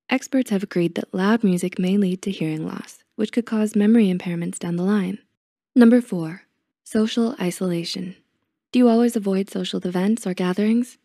Experts 0.09 0.49
have 0.49 0.63
agreed 0.63 0.95
that 0.95 1.13
loud 1.13 1.43
music 1.43 1.77
may 1.77 1.97
lead 1.97 2.21
to 2.23 2.31
hearing 2.31 2.65
loss, 2.65 3.03
which 3.15 3.31
could 3.31 3.45
cause 3.45 3.75
memory 3.75 4.11
impairments 4.11 4.57
down 4.57 4.75
the 4.75 4.83
line. 4.83 5.19
Number 5.75 6.01
four, 6.01 6.43
social 6.83 7.35
isolation. 7.39 8.15
Do 8.71 8.79
you 8.79 8.89
always 8.89 9.15
avoid 9.15 9.49
social 9.49 9.79
events 9.85 10.25
or 10.25 10.33
gatherings? 10.33 10.97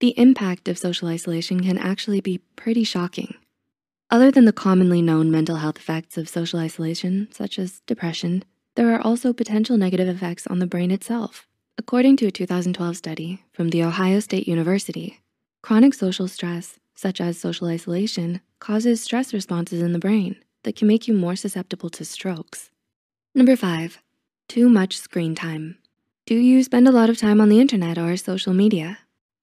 The 0.00 0.18
impact 0.18 0.68
of 0.68 0.78
social 0.78 1.08
isolation 1.08 1.60
can 1.60 1.76
actually 1.76 2.20
be 2.20 2.38
pretty 2.56 2.84
shocking. 2.84 3.34
Other 4.10 4.30
than 4.30 4.46
the 4.46 4.52
commonly 4.52 5.02
known 5.02 5.30
mental 5.30 5.56
health 5.56 5.76
effects 5.76 6.16
of 6.16 6.28
social 6.28 6.58
isolation, 6.60 7.28
such 7.30 7.58
as 7.58 7.80
depression, 7.86 8.44
there 8.74 8.94
are 8.94 9.00
also 9.00 9.32
potential 9.34 9.76
negative 9.76 10.08
effects 10.08 10.46
on 10.46 10.60
the 10.60 10.66
brain 10.66 10.90
itself. 10.90 11.46
According 11.80 12.16
to 12.16 12.26
a 12.26 12.32
2012 12.32 12.96
study 12.96 13.44
from 13.52 13.68
The 13.68 13.84
Ohio 13.84 14.18
State 14.18 14.48
University, 14.48 15.20
chronic 15.62 15.94
social 15.94 16.26
stress, 16.26 16.80
such 16.96 17.20
as 17.20 17.38
social 17.38 17.68
isolation, 17.68 18.40
causes 18.58 19.00
stress 19.00 19.32
responses 19.32 19.80
in 19.80 19.92
the 19.92 20.00
brain, 20.00 20.34
that 20.64 20.74
can 20.74 20.88
make 20.88 21.06
you 21.06 21.14
more 21.14 21.36
susceptible 21.36 21.88
to 21.90 22.04
strokes. 22.04 22.70
Number 23.32 23.54
five, 23.54 24.02
too 24.48 24.68
much 24.68 24.98
screen 24.98 25.36
time. 25.36 25.78
Do 26.26 26.34
you 26.34 26.64
spend 26.64 26.88
a 26.88 26.92
lot 26.92 27.10
of 27.10 27.16
time 27.16 27.40
on 27.40 27.48
the 27.48 27.60
internet 27.60 27.96
or 27.96 28.16
social 28.16 28.52
media? 28.52 28.98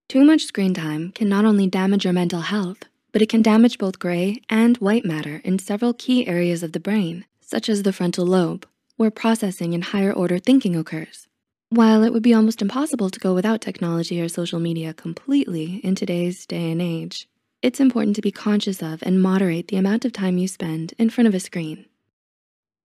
Too 0.10 0.26
much 0.26 0.44
screen 0.44 0.74
time 0.74 1.14
can 1.14 1.30
not 1.30 1.46
only 1.46 1.68
damage 1.68 2.04
your 2.04 2.14
mental 2.14 2.42
health, 2.42 2.84
but 3.14 3.22
it 3.22 3.30
can 3.30 3.44
damage 3.44 3.78
both 3.78 3.98
gray 3.98 4.42
and 4.50 4.76
white 4.80 5.06
matter 5.06 5.40
in 5.46 5.58
several 5.58 5.94
key 5.94 6.28
areas 6.28 6.64
of 6.64 6.74
the 6.74 6.82
brain, 6.82 7.26
such 7.40 7.70
as 7.70 7.84
the 7.84 7.94
frontal 7.94 8.26
lobe, 8.26 8.68
where 8.98 9.10
processing 9.10 9.74
and 9.74 9.86
higher 9.86 10.12
order 10.12 10.38
thinking 10.38 10.76
occurs. 10.76 11.30
While 11.76 12.06
it 12.06 12.14
would 12.14 12.24
be 12.24 12.34
almost 12.34 12.62
impossible 12.62 13.10
to 13.10 13.20
go 13.20 13.34
without 13.34 13.60
technology 13.60 14.22
or 14.22 14.30
social 14.30 14.62
media 14.62 14.94
completely 14.94 15.82
in 15.84 15.94
today's 15.94 16.46
day 16.46 16.72
and 16.72 16.82
age, 16.82 17.28
it's 17.62 17.82
important 17.82 18.16
to 18.16 18.22
be 18.22 18.32
conscious 18.32 18.82
of 18.82 19.04
and 19.04 19.22
moderate 19.22 19.68
the 19.68 19.76
amount 19.76 20.06
of 20.06 20.14
time 20.14 20.38
you 20.38 20.48
spend 20.48 20.94
in 20.98 21.10
front 21.10 21.28
of 21.28 21.36
a 21.36 21.40
screen. 21.42 21.84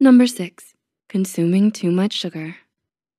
Number 0.00 0.26
six, 0.26 0.74
consuming 1.08 1.70
too 1.70 1.92
much 1.92 2.14
sugar. 2.14 2.56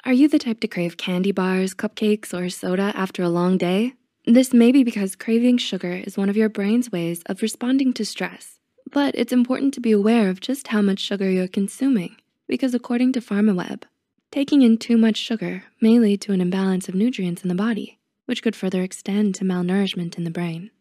Are 0.03 0.11
you 0.11 0.27
the 0.27 0.39
type 0.39 0.59
to 0.59 0.67
crave 0.67 0.97
candy 0.97 1.31
bars, 1.31 1.73
cupcakes, 1.73 2.37
or 2.37 2.49
soda 2.49 2.91
after 2.93 3.23
a 3.23 3.29
long 3.29 3.57
day? 3.57 3.93
This 4.25 4.53
may 4.53 4.73
be 4.73 4.83
because 4.83 5.15
craving 5.15 5.59
sugar 5.59 5.93
is 5.93 6.17
one 6.17 6.27
of 6.27 6.35
your 6.35 6.49
brain's 6.49 6.91
ways 6.91 7.23
of 7.27 7.41
responding 7.41 7.93
to 7.93 8.05
stress, 8.05 8.59
but 8.91 9.15
it's 9.15 9.31
important 9.31 9.73
to 9.75 9.79
be 9.79 9.93
aware 9.93 10.29
of 10.29 10.41
just 10.41 10.67
how 10.67 10.81
much 10.81 10.99
sugar 10.99 11.31
you're 11.31 11.47
consuming 11.47 12.17
because 12.51 12.73
according 12.73 13.13
to 13.13 13.21
PharmaWeb, 13.21 13.83
taking 14.31 14.61
in 14.61 14.77
too 14.77 14.97
much 14.97 15.17
sugar 15.17 15.63
may 15.79 15.99
lead 15.99 16.21
to 16.21 16.31
an 16.33 16.41
imbalance 16.41 16.87
of 16.89 16.95
nutrients 16.95 17.43
in 17.43 17.49
the 17.49 17.55
body, 17.55 17.99
which 18.25 18.41
could 18.41 18.55
further 18.55 18.81
extend 18.81 19.35
to 19.35 19.45
malnourishment 19.45 20.17
in 20.17 20.23
the 20.23 20.31
brain. 20.31 20.71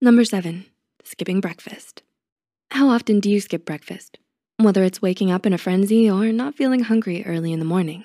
Number 0.00 0.24
seven, 0.24 0.66
skipping 1.04 1.40
breakfast. 1.40 2.02
How 2.70 2.88
often 2.88 3.20
do 3.20 3.30
you 3.30 3.40
skip 3.40 3.64
breakfast? 3.64 4.18
Whether 4.56 4.84
it's 4.84 5.00
waking 5.00 5.30
up 5.30 5.46
in 5.46 5.52
a 5.52 5.58
frenzy 5.58 6.10
or 6.10 6.32
not 6.32 6.56
feeling 6.56 6.80
hungry 6.80 7.24
early 7.24 7.52
in 7.52 7.60
the 7.60 7.64
morning. 7.64 8.04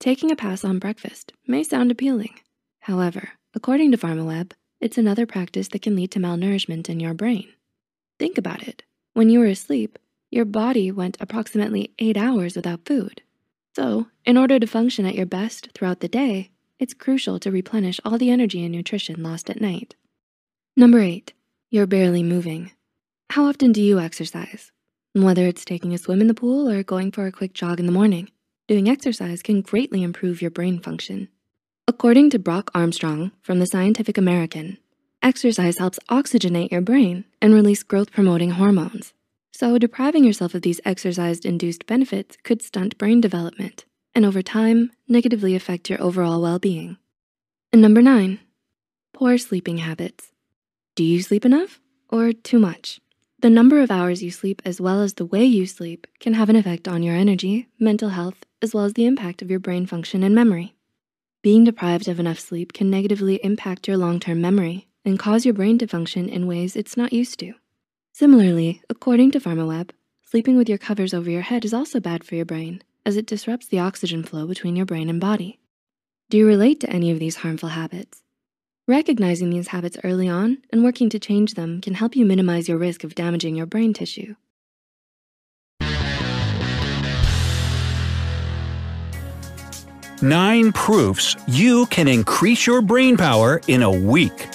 Taking 0.00 0.30
a 0.30 0.36
pass 0.36 0.64
on 0.64 0.78
breakfast 0.78 1.32
may 1.46 1.62
sound 1.62 1.90
appealing. 1.90 2.34
However, 2.80 3.30
According 3.56 3.92
to 3.92 3.98
PharmaWeb, 3.98 4.50
it's 4.80 4.98
another 4.98 5.26
practice 5.26 5.68
that 5.68 5.82
can 5.82 5.94
lead 5.94 6.10
to 6.10 6.18
malnourishment 6.18 6.88
in 6.88 6.98
your 6.98 7.14
brain. 7.14 7.46
Think 8.18 8.36
about 8.36 8.66
it. 8.66 8.82
When 9.12 9.30
you 9.30 9.38
were 9.38 9.46
asleep, 9.46 9.96
your 10.28 10.44
body 10.44 10.90
went 10.90 11.16
approximately 11.20 11.94
eight 12.00 12.16
hours 12.16 12.56
without 12.56 12.84
food. 12.84 13.22
So 13.74 14.06
in 14.24 14.36
order 14.36 14.60
to 14.60 14.66
function 14.66 15.04
at 15.04 15.16
your 15.16 15.26
best 15.26 15.70
throughout 15.74 15.98
the 15.98 16.08
day, 16.08 16.50
it's 16.78 16.94
crucial 16.94 17.40
to 17.40 17.50
replenish 17.50 18.00
all 18.04 18.18
the 18.18 18.30
energy 18.30 18.62
and 18.64 18.72
nutrition 18.72 19.22
lost 19.22 19.50
at 19.50 19.60
night. 19.60 19.96
Number 20.76 21.00
eight, 21.00 21.32
you're 21.70 21.86
barely 21.86 22.22
moving. 22.22 22.70
How 23.30 23.46
often 23.46 23.72
do 23.72 23.82
you 23.82 23.98
exercise? 23.98 24.70
Whether 25.12 25.46
it's 25.46 25.64
taking 25.64 25.92
a 25.92 25.98
swim 25.98 26.20
in 26.20 26.28
the 26.28 26.34
pool 26.34 26.68
or 26.68 26.84
going 26.84 27.10
for 27.10 27.26
a 27.26 27.32
quick 27.32 27.52
jog 27.52 27.80
in 27.80 27.86
the 27.86 27.92
morning, 27.92 28.30
doing 28.68 28.88
exercise 28.88 29.42
can 29.42 29.60
greatly 29.60 30.02
improve 30.02 30.42
your 30.42 30.50
brain 30.52 30.78
function. 30.78 31.28
According 31.88 32.30
to 32.30 32.38
Brock 32.38 32.70
Armstrong 32.74 33.32
from 33.42 33.58
the 33.58 33.66
Scientific 33.66 34.16
American, 34.16 34.78
exercise 35.22 35.78
helps 35.78 35.98
oxygenate 36.08 36.70
your 36.70 36.80
brain 36.80 37.24
and 37.42 37.54
release 37.54 37.82
growth 37.82 38.12
promoting 38.12 38.50
hormones. 38.50 39.13
So 39.56 39.78
depriving 39.78 40.24
yourself 40.24 40.52
of 40.56 40.62
these 40.62 40.80
exercise 40.84 41.38
induced 41.44 41.86
benefits 41.86 42.36
could 42.42 42.60
stunt 42.60 42.98
brain 42.98 43.20
development 43.20 43.84
and 44.12 44.24
over 44.24 44.42
time, 44.42 44.90
negatively 45.06 45.54
affect 45.54 45.88
your 45.88 46.02
overall 46.02 46.42
well-being. 46.42 46.96
And 47.72 47.80
number 47.80 48.02
nine, 48.02 48.40
poor 49.12 49.38
sleeping 49.38 49.78
habits. 49.78 50.32
Do 50.96 51.04
you 51.04 51.22
sleep 51.22 51.44
enough 51.44 51.80
or 52.08 52.32
too 52.32 52.58
much? 52.58 53.00
The 53.38 53.50
number 53.50 53.80
of 53.80 53.92
hours 53.92 54.24
you 54.24 54.32
sleep 54.32 54.60
as 54.64 54.80
well 54.80 55.00
as 55.02 55.14
the 55.14 55.24
way 55.24 55.44
you 55.44 55.66
sleep 55.66 56.08
can 56.18 56.34
have 56.34 56.48
an 56.48 56.56
effect 56.56 56.88
on 56.88 57.04
your 57.04 57.14
energy, 57.14 57.68
mental 57.78 58.08
health, 58.08 58.44
as 58.60 58.74
well 58.74 58.84
as 58.84 58.94
the 58.94 59.06
impact 59.06 59.40
of 59.40 59.52
your 59.52 59.60
brain 59.60 59.86
function 59.86 60.24
and 60.24 60.34
memory. 60.34 60.74
Being 61.42 61.62
deprived 61.62 62.08
of 62.08 62.18
enough 62.18 62.40
sleep 62.40 62.72
can 62.72 62.90
negatively 62.90 63.36
impact 63.44 63.86
your 63.86 63.98
long-term 63.98 64.40
memory 64.40 64.88
and 65.04 65.16
cause 65.16 65.44
your 65.44 65.54
brain 65.54 65.78
to 65.78 65.86
function 65.86 66.28
in 66.28 66.48
ways 66.48 66.74
it's 66.74 66.96
not 66.96 67.12
used 67.12 67.38
to. 67.38 67.54
Similarly, 68.16 68.80
according 68.88 69.32
to 69.32 69.40
PharmaWeb, 69.40 69.90
sleeping 70.22 70.56
with 70.56 70.68
your 70.68 70.78
covers 70.78 71.12
over 71.12 71.28
your 71.28 71.42
head 71.42 71.64
is 71.64 71.74
also 71.74 71.98
bad 71.98 72.22
for 72.22 72.36
your 72.36 72.44
brain 72.44 72.80
as 73.04 73.16
it 73.16 73.26
disrupts 73.26 73.66
the 73.66 73.80
oxygen 73.80 74.22
flow 74.22 74.46
between 74.46 74.76
your 74.76 74.86
brain 74.86 75.10
and 75.10 75.20
body. 75.20 75.58
Do 76.30 76.38
you 76.38 76.46
relate 76.46 76.78
to 76.82 76.88
any 76.88 77.10
of 77.10 77.18
these 77.18 77.34
harmful 77.34 77.70
habits? 77.70 78.22
Recognizing 78.86 79.50
these 79.50 79.66
habits 79.66 79.98
early 80.04 80.28
on 80.28 80.58
and 80.72 80.84
working 80.84 81.10
to 81.10 81.18
change 81.18 81.54
them 81.54 81.80
can 81.80 81.94
help 81.94 82.14
you 82.14 82.24
minimize 82.24 82.68
your 82.68 82.78
risk 82.78 83.02
of 83.02 83.16
damaging 83.16 83.56
your 83.56 83.66
brain 83.66 83.92
tissue. 83.92 84.36
Nine 90.22 90.70
proofs 90.70 91.34
you 91.48 91.86
can 91.86 92.06
increase 92.06 92.64
your 92.64 92.80
brain 92.80 93.16
power 93.16 93.60
in 93.66 93.82
a 93.82 93.90
week. 93.90 94.46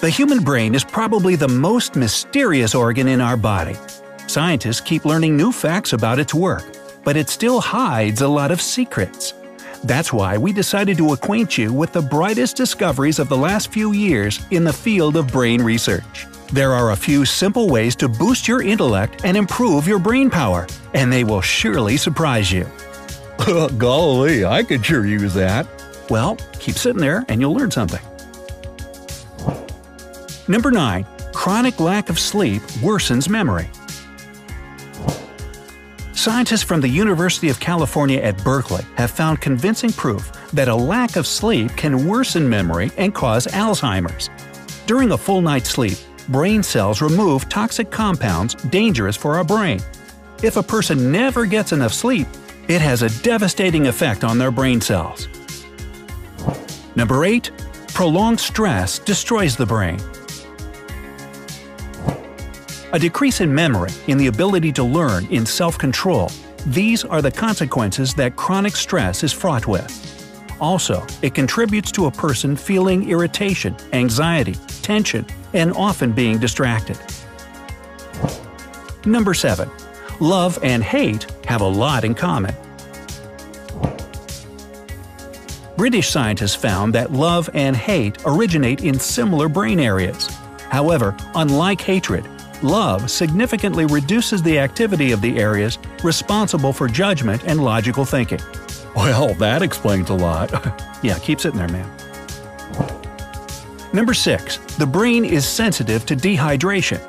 The 0.00 0.08
human 0.08 0.42
brain 0.42 0.74
is 0.74 0.82
probably 0.82 1.36
the 1.36 1.46
most 1.46 1.94
mysterious 1.94 2.74
organ 2.74 3.06
in 3.06 3.20
our 3.20 3.36
body. 3.36 3.76
Scientists 4.28 4.80
keep 4.80 5.04
learning 5.04 5.36
new 5.36 5.52
facts 5.52 5.92
about 5.92 6.18
its 6.18 6.32
work, 6.32 6.64
but 7.04 7.18
it 7.18 7.28
still 7.28 7.60
hides 7.60 8.22
a 8.22 8.28
lot 8.28 8.50
of 8.50 8.62
secrets. 8.62 9.34
That's 9.84 10.10
why 10.10 10.38
we 10.38 10.54
decided 10.54 10.96
to 10.96 11.12
acquaint 11.12 11.58
you 11.58 11.70
with 11.70 11.92
the 11.92 12.00
brightest 12.00 12.56
discoveries 12.56 13.18
of 13.18 13.28
the 13.28 13.36
last 13.36 13.74
few 13.74 13.92
years 13.92 14.40
in 14.50 14.64
the 14.64 14.72
field 14.72 15.16
of 15.16 15.30
brain 15.30 15.60
research. 15.60 16.26
There 16.50 16.72
are 16.72 16.92
a 16.92 16.96
few 16.96 17.26
simple 17.26 17.68
ways 17.68 17.94
to 17.96 18.08
boost 18.08 18.48
your 18.48 18.62
intellect 18.62 19.20
and 19.26 19.36
improve 19.36 19.86
your 19.86 19.98
brain 19.98 20.30
power, 20.30 20.66
and 20.94 21.12
they 21.12 21.24
will 21.24 21.42
surely 21.42 21.98
surprise 21.98 22.50
you. 22.50 22.66
Golly, 23.76 24.46
I 24.46 24.62
could 24.62 24.84
sure 24.84 25.04
use 25.04 25.34
that. 25.34 25.66
Well, 26.08 26.36
keep 26.58 26.76
sitting 26.76 27.02
there 27.02 27.22
and 27.28 27.38
you'll 27.38 27.54
learn 27.54 27.70
something. 27.70 28.00
Number 30.50 30.72
9. 30.72 31.06
Chronic 31.32 31.78
lack 31.78 32.10
of 32.10 32.18
sleep 32.18 32.60
worsens 32.82 33.28
memory. 33.28 33.70
Scientists 36.12 36.64
from 36.64 36.80
the 36.80 36.88
University 36.88 37.50
of 37.50 37.60
California 37.60 38.18
at 38.18 38.42
Berkeley 38.42 38.82
have 38.96 39.12
found 39.12 39.40
convincing 39.40 39.92
proof 39.92 40.32
that 40.52 40.66
a 40.66 40.74
lack 40.74 41.14
of 41.14 41.24
sleep 41.24 41.70
can 41.76 42.04
worsen 42.04 42.48
memory 42.48 42.90
and 42.96 43.14
cause 43.14 43.46
Alzheimer's. 43.46 44.28
During 44.88 45.12
a 45.12 45.16
full 45.16 45.40
night's 45.40 45.70
sleep, 45.70 45.98
brain 46.28 46.64
cells 46.64 47.00
remove 47.00 47.48
toxic 47.48 47.92
compounds 47.92 48.56
dangerous 48.56 49.16
for 49.16 49.36
our 49.36 49.44
brain. 49.44 49.80
If 50.42 50.56
a 50.56 50.64
person 50.64 51.12
never 51.12 51.46
gets 51.46 51.70
enough 51.70 51.92
sleep, 51.92 52.26
it 52.66 52.80
has 52.80 53.02
a 53.02 53.22
devastating 53.22 53.86
effect 53.86 54.24
on 54.24 54.36
their 54.36 54.50
brain 54.50 54.80
cells. 54.80 55.28
Number 56.96 57.24
8. 57.24 57.52
Prolonged 57.94 58.40
stress 58.40 58.98
destroys 58.98 59.54
the 59.54 59.66
brain. 59.66 60.00
A 62.92 62.98
decrease 62.98 63.40
in 63.40 63.54
memory, 63.54 63.90
in 64.08 64.18
the 64.18 64.26
ability 64.26 64.72
to 64.72 64.84
learn, 64.84 65.26
in 65.26 65.46
self-control– 65.46 66.30
these 66.66 67.04
are 67.04 67.22
the 67.22 67.30
consequences 67.30 68.12
that 68.14 68.36
chronic 68.36 68.76
stress 68.76 69.24
is 69.24 69.32
fraught 69.32 69.66
with. 69.66 70.06
Also, 70.60 71.06
it 71.22 71.34
contributes 71.34 71.90
to 71.92 72.06
a 72.06 72.10
person 72.10 72.54
feeling 72.54 73.08
irritation, 73.08 73.74
anxiety, 73.94 74.54
tension, 74.82 75.24
and 75.54 75.72
often 75.72 76.12
being 76.12 76.38
distracted. 76.38 76.98
Number 79.04 79.34
7 79.34 79.70
love 80.20 80.58
and 80.62 80.84
hate 80.84 81.26
have 81.46 81.62
a 81.62 81.66
lot 81.66 82.04
in 82.04 82.14
common. 82.14 82.54
British 85.78 86.10
scientists 86.10 86.54
found 86.54 86.94
that 86.94 87.10
love 87.10 87.48
and 87.54 87.74
hate 87.74 88.18
originate 88.26 88.84
in 88.84 88.98
similar 88.98 89.48
brain 89.48 89.80
areas. 89.80 90.26
However, 90.68 91.16
unlike 91.34 91.80
hatred, 91.80 92.28
love 92.62 93.10
significantly 93.10 93.86
reduces 93.86 94.42
the 94.42 94.58
activity 94.58 95.12
of 95.12 95.20
the 95.20 95.38
areas 95.38 95.78
responsible 96.02 96.72
for 96.72 96.88
judgment 96.88 97.44
and 97.44 97.62
logical 97.62 98.04
thinking. 98.04 98.40
Well, 98.94 99.34
that 99.34 99.62
explains 99.62 100.10
a 100.10 100.14
lot. 100.14 100.50
yeah, 101.02 101.18
keep 101.18 101.40
sitting 101.40 101.58
there, 101.58 101.68
man. 101.68 101.90
Number 103.92 104.14
6. 104.14 104.56
The 104.76 104.86
brain 104.86 105.24
is 105.24 105.46
sensitive 105.46 106.06
to 106.06 106.16
dehydration. 106.16 107.00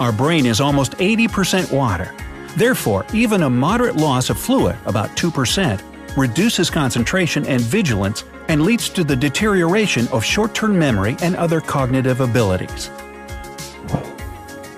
Our 0.00 0.12
brain 0.12 0.46
is 0.46 0.60
almost 0.60 0.92
80% 0.92 1.72
water. 1.72 2.14
Therefore, 2.56 3.04
even 3.12 3.42
a 3.42 3.50
moderate 3.50 3.96
loss 3.96 4.30
of 4.30 4.38
fluid, 4.38 4.76
about 4.86 5.10
2%, 5.10 5.82
reduces 6.16 6.70
concentration 6.70 7.46
and 7.46 7.60
vigilance 7.60 8.24
and 8.48 8.62
leads 8.62 8.88
to 8.88 9.04
the 9.04 9.14
deterioration 9.14 10.08
of 10.08 10.24
short-term 10.24 10.78
memory 10.78 11.16
and 11.22 11.36
other 11.36 11.60
cognitive 11.60 12.20
abilities. 12.20 12.90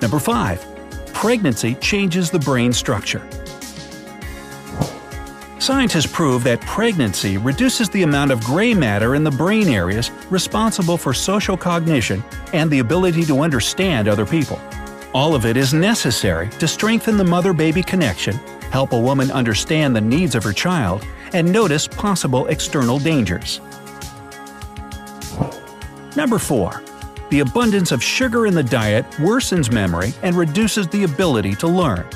Number 0.03 0.19
5. 0.19 1.13
Pregnancy 1.13 1.75
changes 1.75 2.29
the 2.29 2.37
brain 2.37 2.73
structure. 2.73 3.25
Scientists 5.59 6.11
prove 6.11 6.43
that 6.43 6.59
pregnancy 6.59 7.37
reduces 7.37 7.87
the 7.87 8.03
amount 8.03 8.29
of 8.29 8.43
gray 8.43 8.73
matter 8.73 9.15
in 9.15 9.23
the 9.23 9.31
brain 9.31 9.69
areas 9.69 10.11
responsible 10.29 10.97
for 10.97 11.13
social 11.13 11.55
cognition 11.55 12.21
and 12.51 12.69
the 12.69 12.79
ability 12.79 13.23
to 13.23 13.39
understand 13.39 14.09
other 14.09 14.25
people. 14.25 14.59
All 15.13 15.35
of 15.35 15.45
it 15.45 15.55
is 15.55 15.73
necessary 15.73 16.49
to 16.59 16.67
strengthen 16.67 17.15
the 17.15 17.23
mother-baby 17.23 17.83
connection, 17.83 18.35
help 18.71 18.91
a 18.91 18.99
woman 18.99 19.31
understand 19.31 19.95
the 19.95 20.01
needs 20.01 20.35
of 20.35 20.43
her 20.43 20.51
child, 20.51 21.07
and 21.31 21.49
notice 21.49 21.87
possible 21.87 22.47
external 22.47 22.99
dangers. 22.99 23.61
Number 26.17 26.39
4. 26.39 26.82
The 27.33 27.39
abundance 27.39 27.91
of 27.91 28.03
sugar 28.03 28.45
in 28.45 28.53
the 28.53 28.61
diet 28.61 29.09
worsens 29.13 29.71
memory 29.71 30.13
and 30.21 30.35
reduces 30.35 30.87
the 30.89 31.03
ability 31.03 31.55
to 31.55 31.67
learn. 31.67 32.07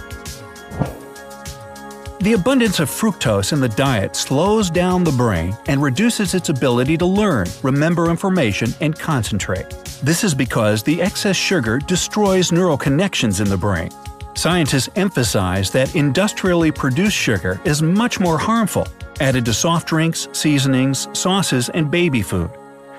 The 2.20 2.34
abundance 2.34 2.80
of 2.80 2.88
fructose 2.88 3.52
in 3.52 3.60
the 3.60 3.68
diet 3.68 4.16
slows 4.16 4.70
down 4.70 5.04
the 5.04 5.12
brain 5.12 5.58
and 5.66 5.82
reduces 5.82 6.36
its 6.36 6.50
ability 6.50 7.00
to 7.00 7.06
learn, 7.08 7.48
remember 7.64 8.12
information, 8.12 8.70
and 8.80 8.96
concentrate. 8.96 9.68
This 10.04 10.24
is 10.24 10.36
because 10.36 10.84
the 10.84 11.02
excess 11.02 11.36
sugar 11.36 11.80
destroys 11.80 12.52
neural 12.52 12.78
connections 12.78 13.40
in 13.40 13.50
the 13.50 13.58
brain. 13.58 13.90
Scientists 14.36 14.90
emphasize 14.96 15.72
that 15.72 15.96
industrially 15.96 16.72
produced 16.72 17.18
sugar 17.18 17.60
is 17.66 17.82
much 17.82 18.20
more 18.20 18.38
harmful, 18.38 18.88
added 19.20 19.46
to 19.46 19.54
soft 19.56 19.88
drinks, 19.88 20.28
seasonings, 20.32 21.08
sauces, 21.18 21.70
and 21.70 21.90
baby 21.90 22.22
food. 22.22 22.52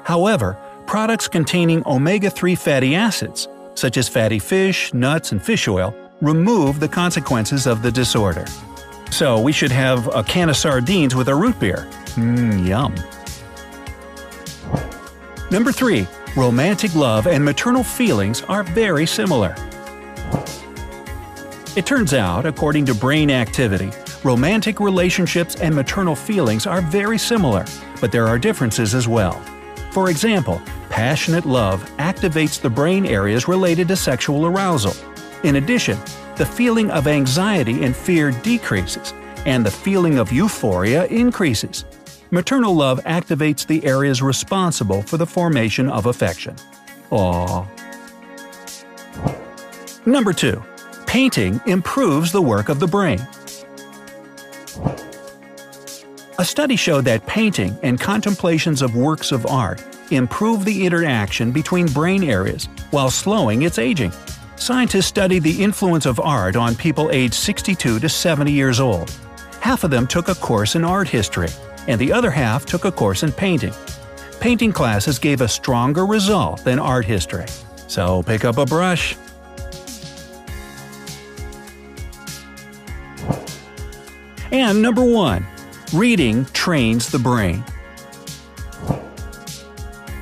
However, 0.03 0.57
products 0.89 1.29
containing 1.29 1.83
omega 1.87 2.31
3 2.31 2.55
fatty 2.55 2.95
acids, 2.95 3.47
such 3.75 3.99
as 3.99 4.09
fatty 4.09 4.39
fish, 4.39 4.93
nuts, 4.95 5.33
and 5.33 5.43
fish 5.43 5.69
oil, 5.69 5.95
remove 6.23 6.81
the 6.81 6.89
consequences 6.89 7.67
of 7.67 7.83
the 7.83 7.93
disorder. 7.93 8.47
So 9.11 9.39
we 9.39 9.53
should 9.53 9.71
have 9.71 10.09
a 10.17 10.25
can 10.25 10.49
of 10.49 10.57
sardines 10.57 11.15
with 11.15 11.29
a 11.29 11.35
root 11.35 11.61
beer. 11.61 11.87
Mmm, 12.17 12.67
yum. 12.67 12.95
Number 15.51 15.73
3. 15.73 16.07
Romantic 16.35 16.95
love 16.95 17.27
and 17.27 17.45
maternal 17.45 17.85
feelings 17.85 18.43
are 18.45 18.63
very 18.63 19.07
similar. 19.07 19.55
It 21.77 21.85
turns 21.85 22.15
out, 22.15 22.47
according 22.47 22.87
to 22.87 22.95
brain 22.95 23.31
activity, 23.31 23.91
romantic 24.25 24.81
relationships 24.81 25.55
and 25.57 25.75
maternal 25.75 26.17
feelings 26.17 26.67
are 26.67 26.81
very 26.81 27.19
similar, 27.19 27.67
but 28.01 28.11
there 28.11 28.27
are 28.27 28.39
differences 28.39 28.95
as 28.95 29.07
well. 29.07 29.39
For 29.91 30.11
example, 30.11 30.61
passionate 30.99 31.47
love 31.47 31.89
activates 31.99 32.61
the 32.61 32.69
brain 32.69 33.07
areas 33.07 33.47
related 33.47 33.87
to 33.87 33.95
sexual 33.95 34.47
arousal. 34.47 34.93
In 35.45 35.55
addition, 35.55 35.97
the 36.35 36.45
feeling 36.45 36.91
of 36.91 37.07
anxiety 37.07 37.85
and 37.85 37.95
fear 37.95 38.33
decreases, 38.33 39.15
and 39.47 39.65
the 39.65 39.71
feeling 39.71 40.19
of 40.19 40.33
euphoria 40.33 41.07
increases. 41.07 41.85
Maternal 42.33 42.75
love 42.75 43.01
activates 43.05 43.65
the 43.65 43.85
areas 43.85 44.21
responsible 44.23 45.03
for 45.03 45.19
the 45.19 45.25
formation 45.25 45.89
of 45.89 46.07
affection. 46.07 46.57
Aww. 47.13 47.65
Number 50.05 50.33
2. 50.33 50.61
Painting 51.07 51.61
improves 51.67 52.33
the 52.33 52.43
work 52.43 52.69
of 52.69 52.81
the 52.81 52.89
brain. 52.89 53.21
A 56.41 56.45
study 56.45 56.75
showed 56.75 57.05
that 57.05 57.25
painting 57.27 57.79
and 57.85 58.01
contemplations 58.01 58.83
of 58.83 58.97
works 58.97 59.31
of 59.31 59.47
art 59.47 59.81
improve 60.11 60.65
the 60.65 60.87
interaction 60.87 61.51
between 61.53 61.87
brain 61.87 62.23
areas 62.23 62.67
while 62.91 63.11
slowing 63.11 63.63
its 63.63 63.79
aging. 63.79 64.13
Scientists 64.57 65.07
studied 65.07 65.43
the 65.43 65.63
influence 65.63 66.07
of 66.07 66.19
art 66.21 66.57
on 66.57 66.75
people 66.75 67.11
aged 67.11 67.35
62 67.35 68.01
to 68.01 68.09
70 68.09 68.51
years 68.51 68.81
old. 68.81 69.11
Half 69.61 69.85
of 69.85 69.91
them 69.91 70.07
took 70.07 70.29
a 70.29 70.35
course 70.35 70.75
in 70.75 70.85
art 70.85 71.09
history, 71.09 71.49
and 71.87 72.01
the 72.01 72.13
other 72.13 72.31
half 72.31 72.67
took 72.67 72.85
a 72.85 72.93
course 72.93 73.23
in 73.23 73.33
painting. 73.33 73.73
Painting 74.41 74.73
classes 74.73 75.19
gave 75.19 75.41
a 75.41 75.49
stronger 75.49 76.07
result 76.07 76.65
than 76.65 76.79
art 76.79 77.05
history. 77.05 77.47
So 77.87 78.23
pick 78.23 78.45
up 78.45 78.59
a 78.59 78.67
brush. 78.67 79.17
And 84.51 84.81
number 84.81 85.05
1. 85.05 85.47
Reading 85.93 86.45
trains 86.47 87.11
the 87.11 87.19
brain. 87.19 87.65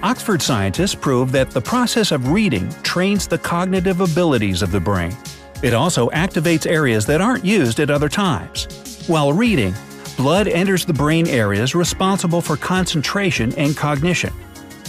Oxford 0.03 0.43
scientists 0.43 0.95
prove 0.95 1.33
that 1.33 1.51
the 1.51 1.61
process 1.61 2.13
of 2.13 2.29
reading 2.29 2.69
trains 2.83 3.27
the 3.27 3.39
cognitive 3.39 4.01
abilities 4.01 4.61
of 4.61 4.71
the 4.71 4.81
brain. 4.81 5.17
It 5.63 5.73
also 5.73 6.11
activates 6.11 6.71
areas 6.71 7.07
that 7.07 7.23
aren't 7.23 7.45
used 7.45 7.81
at 7.81 7.91
other 7.91 8.09
times. 8.09 9.05
While 9.07 9.33
reading, 9.33 9.75
blood 10.17 10.49
enters 10.49 10.85
the 10.85 10.93
brain 10.93 11.27
areas 11.27 11.75
responsible 11.75 12.43
for 12.43 12.59
concentration 12.59 13.55
and 13.55 13.75
cognition. 13.75 14.33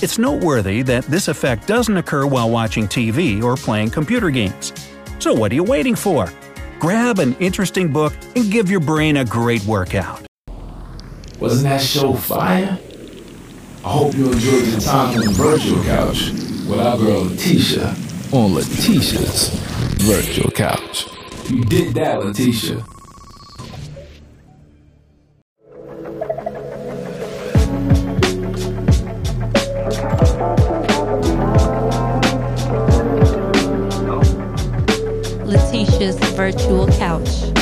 It's 0.02 0.18
noteworthy 0.18 0.82
that 0.84 1.06
this 1.06 1.30
effect 1.30 1.68
doesn't 1.68 1.96
occur 1.96 2.28
while 2.28 2.50
watching 2.50 2.86
TV 2.86 3.42
or 3.42 3.56
playing 3.56 3.92
computer 3.92 4.30
games. 4.30 4.74
So 5.20 5.34
what 5.34 5.52
are 5.54 5.56
you 5.56 5.64
waiting 5.64 5.96
for? 5.96 6.32
Grab 6.80 7.20
an 7.20 7.34
interesting 7.36 7.92
book 7.94 8.14
and 8.36 8.52
give 8.52 8.70
your 8.70 8.82
brain 8.82 9.18
a 9.18 9.26
great 9.26 9.64
workout. 9.66 10.22
Wasn't 11.40 11.64
that 11.64 11.82
show 11.82 12.14
fire? 12.14 12.78
I 13.88 13.90
hope 13.90 14.14
you 14.16 14.30
enjoyed 14.30 14.68
your 14.68 14.82
time 14.82 15.16
on 15.16 15.22
the 15.22 15.32
virtual 15.32 15.82
couch 15.86 16.32
with 16.68 16.78
our 16.78 16.98
girl 16.98 17.24
Leticia 17.24 17.88
on 18.34 18.52
Leticia's 18.52 19.48
virtual 20.02 20.52
couch. 20.52 21.08
You 21.50 21.64
did 21.64 21.94
that, 21.94 22.20
Leticia. 22.20 22.84
Leticia's 35.46 36.20
virtual 36.36 36.88
couch. 36.88 37.57